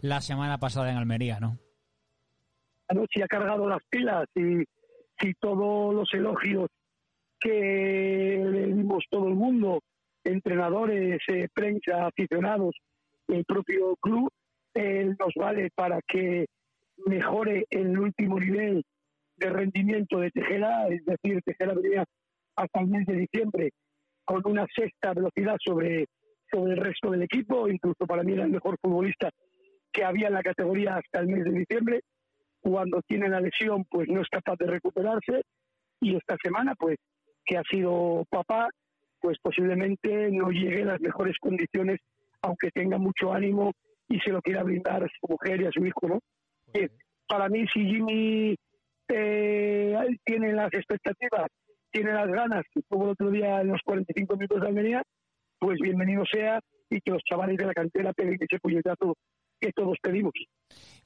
la 0.00 0.20
semana 0.20 0.58
pasada 0.58 0.92
en 0.92 0.96
Almería, 0.96 1.40
¿no? 1.40 1.58
Anoche 2.86 3.24
ha 3.24 3.26
cargado 3.26 3.68
las 3.68 3.82
pilas 3.90 4.26
y, 4.36 4.60
y 5.26 5.34
todos 5.40 5.92
los 5.92 6.08
elogios 6.14 6.70
que 7.40 8.44
le 8.48 8.66
dimos 8.66 9.02
todo 9.10 9.26
el 9.26 9.34
mundo, 9.34 9.80
entrenadores, 10.22 11.18
eh, 11.26 11.48
prensa, 11.52 12.06
aficionados, 12.06 12.76
el 13.26 13.44
propio 13.44 13.96
club, 13.96 14.30
nos 15.18 15.34
vale 15.34 15.70
para 15.74 16.00
que 16.06 16.46
mejore 17.04 17.66
el 17.70 17.98
último 17.98 18.38
nivel 18.38 18.82
de 19.36 19.50
rendimiento 19.50 20.18
de 20.18 20.30
Tejera, 20.30 20.88
es 20.88 21.04
decir, 21.04 21.42
Tejera 21.44 21.74
venía 21.74 22.04
hasta 22.56 22.80
el 22.80 22.86
mes 22.86 23.06
de 23.06 23.16
diciembre 23.16 23.70
con 24.24 24.42
una 24.44 24.66
sexta 24.74 25.12
velocidad 25.12 25.56
sobre, 25.64 26.06
sobre 26.50 26.72
el 26.72 26.78
resto 26.78 27.10
del 27.10 27.22
equipo, 27.22 27.68
incluso 27.68 28.06
para 28.06 28.22
mí 28.22 28.32
era 28.32 28.44
el 28.44 28.50
mejor 28.50 28.76
futbolista 28.80 29.30
que 29.92 30.04
había 30.04 30.28
en 30.28 30.34
la 30.34 30.42
categoría 30.42 30.96
hasta 30.96 31.20
el 31.20 31.28
mes 31.28 31.44
de 31.44 31.58
diciembre. 31.58 32.00
Cuando 32.60 33.00
tiene 33.06 33.28
la 33.28 33.40
lesión, 33.40 33.84
pues 33.88 34.08
no 34.08 34.20
es 34.20 34.28
capaz 34.28 34.56
de 34.58 34.66
recuperarse 34.66 35.42
y 36.00 36.16
esta 36.16 36.36
semana, 36.42 36.74
pues 36.78 36.96
que 37.44 37.56
ha 37.56 37.62
sido 37.70 38.24
papá, 38.28 38.68
pues 39.20 39.38
posiblemente 39.40 40.30
no 40.30 40.50
llegue 40.50 40.82
a 40.82 40.86
las 40.86 41.00
mejores 41.00 41.36
condiciones, 41.40 42.00
aunque 42.42 42.70
tenga 42.70 42.98
mucho 42.98 43.32
ánimo 43.32 43.72
y 44.08 44.18
se 44.20 44.30
lo 44.30 44.42
quiera 44.42 44.62
brindar 44.62 45.04
a 45.04 45.08
su 45.08 45.26
mujer 45.28 45.62
y 45.62 45.66
a 45.66 45.72
su 45.72 45.86
hijo, 45.86 46.08
¿no? 46.08 46.20
Para 47.28 47.48
mí, 47.48 47.64
si 47.72 47.80
Jimmy 47.84 48.56
eh, 49.08 49.96
tiene 50.24 50.52
las 50.52 50.72
expectativas, 50.72 51.48
tiene 51.90 52.12
las 52.12 52.28
ganas 52.28 52.64
que 52.72 52.82
tuvo 52.88 53.04
el 53.04 53.10
otro 53.10 53.30
día 53.30 53.60
en 53.60 53.68
los 53.68 53.80
45 53.84 54.36
minutos 54.36 54.60
de 54.60 54.66
Almería, 54.68 55.02
pues 55.58 55.78
bienvenido 55.80 56.24
sea 56.30 56.60
y 56.90 57.00
que 57.00 57.10
los 57.10 57.22
chavales 57.22 57.56
de 57.56 57.66
la 57.66 57.74
cantera 57.74 58.12
peguen 58.12 58.38
ese 58.40 58.58
puñetazo 58.60 59.14
que 59.60 59.72
todos 59.72 59.96
pedimos. 60.02 60.32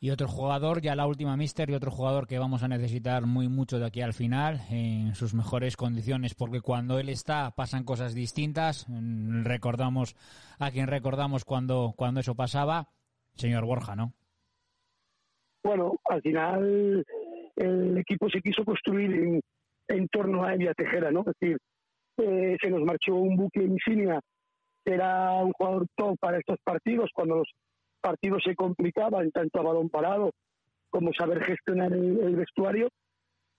Y 0.01 0.11
otro 0.11 0.29
jugador, 0.29 0.81
ya 0.81 0.96
la 0.96 1.07
última 1.07 1.37
mister, 1.37 1.70
y 1.70 1.75
otro 1.75 1.90
jugador 1.90 2.27
que 2.27 2.38
vamos 2.38 2.62
a 2.62 2.68
necesitar 2.68 3.27
muy 3.27 3.49
mucho 3.49 3.79
de 3.79 3.87
aquí 3.87 4.01
al 4.01 4.14
final, 4.14 4.61
en 4.70 5.14
sus 5.14 5.35
mejores 5.35 5.77
condiciones, 5.77 6.35
porque 6.35 6.61
cuando 6.61 6.99
él 6.99 7.09
está 7.09 7.51
pasan 7.53 7.85
cosas 7.85 8.14
distintas. 8.14 8.87
Recordamos 8.88 10.16
a 10.59 10.70
quien 10.70 10.88
recordamos 10.88 11.44
cuando, 11.44 11.94
cuando 11.96 12.20
eso 12.20 12.35
pasaba, 12.35 12.88
señor 13.37 13.64
Borja, 13.64 13.94
¿no? 13.94 14.14
Bueno, 15.62 15.96
al 16.09 16.23
final 16.23 17.05
el 17.57 17.99
equipo 17.99 18.29
se 18.31 18.40
quiso 18.40 18.64
construir 18.64 19.40
en, 19.88 20.09
torno 20.09 20.44
a 20.44 20.55
Elia 20.55 20.73
Tejera, 20.75 21.11
¿no? 21.11 21.20
Es 21.20 21.35
decir, 21.38 21.59
eh, 22.16 22.57
se 22.61 22.70
nos 22.70 22.83
marchó 22.83 23.14
un 23.14 23.37
buque 23.37 23.62
insignia, 23.62 24.20
era 24.85 25.35
un 25.42 25.53
jugador 25.53 25.87
top 25.96 26.16
para 26.18 26.38
estos 26.38 26.59
partidos, 26.64 27.11
cuando 27.14 27.37
los 27.37 27.49
partidos 28.01 28.42
se 28.44 28.55
complicaban, 28.55 29.31
tanto 29.31 29.61
a 29.61 29.64
balón 29.64 29.90
parado 29.90 30.31
como 30.90 31.12
saber 31.12 31.42
gestionar 31.44 31.92
el, 31.92 32.37
vestuario. 32.37 32.88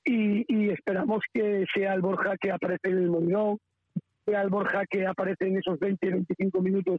Y, 0.04 0.70
esperamos 0.70 1.20
que 1.32 1.66
sea 1.74 1.94
el 1.94 2.02
Borja 2.02 2.36
que 2.38 2.52
aparece 2.52 2.90
en 2.90 2.98
el 2.98 3.10
Molinón, 3.10 3.58
sea 4.26 4.42
el 4.42 4.50
Borja 4.50 4.84
que 4.90 5.06
aparece 5.06 5.48
en 5.48 5.58
esos 5.58 5.80
20, 5.80 6.10
25 6.10 6.62
minutos 6.62 6.98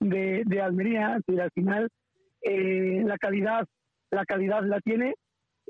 de, 0.00 0.42
de 0.44 0.60
Almería, 0.60 1.18
que 1.26 1.40
al 1.40 1.50
final 1.52 1.88
eh, 2.42 3.02
la 3.04 3.16
calidad 3.18 3.66
la 4.10 4.24
calidad 4.24 4.62
la 4.64 4.80
tiene, 4.80 5.14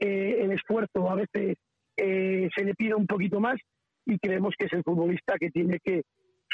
eh, 0.01 0.37
el 0.41 0.53
esfuerzo 0.53 1.11
a 1.11 1.17
veces 1.17 1.57
eh, 1.97 2.49
se 2.55 2.65
le 2.65 2.75
pide 2.75 2.95
un 2.95 3.07
poquito 3.07 3.41
más 3.41 3.59
y 4.07 4.19
creemos 4.19 4.55
que 4.59 4.67
es 4.67 4.73
el 4.73 4.83
futbolista 4.83 5.35
que 5.39 5.51
tiene 5.51 5.79
que 5.83 6.03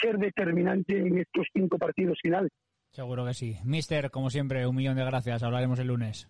ser 0.00 0.18
determinante 0.18 0.98
en 0.98 1.18
estos 1.18 1.46
cinco 1.52 1.78
partidos 1.78 2.18
finales. 2.20 2.50
Seguro 2.90 3.24
que 3.24 3.34
sí. 3.34 3.56
Mister, 3.64 4.10
como 4.10 4.30
siempre, 4.30 4.66
un 4.66 4.76
millón 4.76 4.96
de 4.96 5.04
gracias. 5.04 5.42
Hablaremos 5.42 5.78
el 5.78 5.88
lunes. 5.88 6.28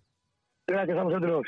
Gracias 0.66 0.98
a 0.98 1.02
vosotros. 1.02 1.46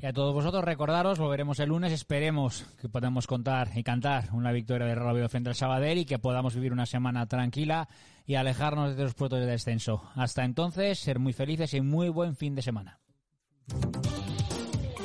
Y 0.00 0.06
a 0.06 0.12
todos 0.12 0.32
vosotros, 0.32 0.64
recordaros, 0.64 1.18
volveremos 1.18 1.58
el 1.58 1.70
lunes. 1.70 1.92
Esperemos 1.92 2.76
que 2.80 2.88
podamos 2.88 3.26
contar 3.26 3.68
y 3.74 3.82
cantar 3.82 4.26
una 4.32 4.52
victoria 4.52 4.86
de 4.86 4.94
Real 4.94 5.10
Oviedo 5.10 5.28
frente 5.28 5.48
al 5.48 5.56
Sabadell 5.56 5.98
y 5.98 6.04
que 6.04 6.18
podamos 6.20 6.54
vivir 6.54 6.72
una 6.72 6.86
semana 6.86 7.26
tranquila 7.26 7.88
y 8.24 8.36
alejarnos 8.36 8.96
de 8.96 9.02
los 9.02 9.14
puertos 9.14 9.40
de 9.40 9.46
descenso. 9.46 10.08
Hasta 10.14 10.44
entonces, 10.44 10.98
ser 10.98 11.18
muy 11.18 11.32
felices 11.32 11.74
y 11.74 11.80
muy 11.80 12.08
buen 12.10 12.36
fin 12.36 12.54
de 12.54 12.62
semana. 12.62 13.00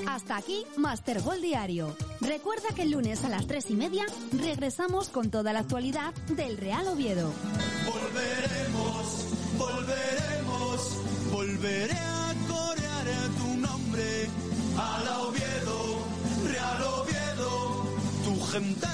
Hasta 0.08 0.38
aquí 0.38 0.66
Master 0.78 1.22
Gol 1.22 1.42
Diario. 1.42 1.96
Recuerda 2.22 2.70
que 2.76 2.84
el 2.84 2.92
lunes 2.92 3.24
a 3.24 3.30
las 3.30 3.48
tres 3.48 3.72
y 3.72 3.76
media 3.76 4.06
regresamos 4.32 5.10
con 5.10 5.32
toda 5.32 5.54
la 5.54 5.60
actualidad 5.60 6.14
del 6.36 6.58
Real 6.58 6.88
Oviedo. 6.88 7.32
Volveremos, 7.86 9.26
volveremos, 9.58 10.98
volveré 11.32 11.98
a 11.98 12.34
corear 12.48 13.30
tu 13.38 13.58
nombre. 13.58 14.30
Al 14.78 15.08
Oviedo, 15.28 15.98
Real 16.46 16.84
Oviedo, 16.84 17.86
tu 18.24 18.46
gente 18.52 18.93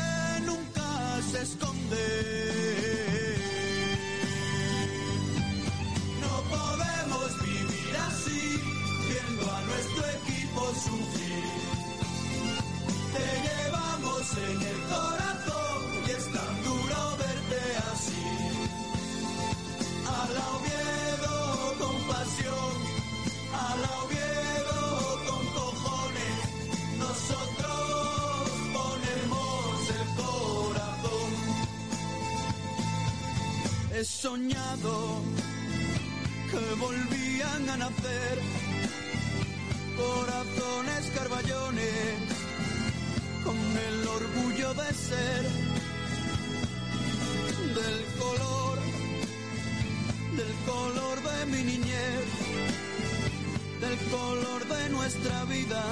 color 54.12 54.68
de 54.68 54.90
nuestra 54.90 55.46
vida, 55.46 55.84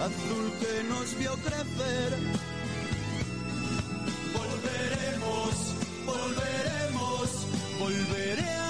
azul 0.00 0.52
que 0.60 0.82
nos 0.84 1.18
vio 1.18 1.34
crecer. 1.36 2.10
Volveremos, 4.32 5.54
volveremos, 6.06 7.46
volveré 7.78 8.61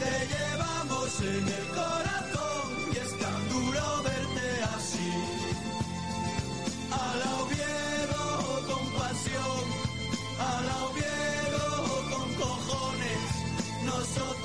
Te 0.00 0.14
llevamos 0.32 1.20
en 1.20 1.48
el 1.48 1.66
corazón 1.68 2.66
y 2.92 2.96
es 2.96 3.18
tan 3.18 3.48
duro 3.50 4.02
verte 4.04 4.48
así. 4.76 5.12
A 6.92 7.16
la 7.20 7.28
Oviedo 7.42 8.24
con 8.68 8.84
pasión, 8.98 9.64
a 10.38 10.62
la 10.66 10.76
Oviedo 10.86 11.66
con 12.10 12.34
cojones, 12.34 13.24
nosotros. 13.84 14.35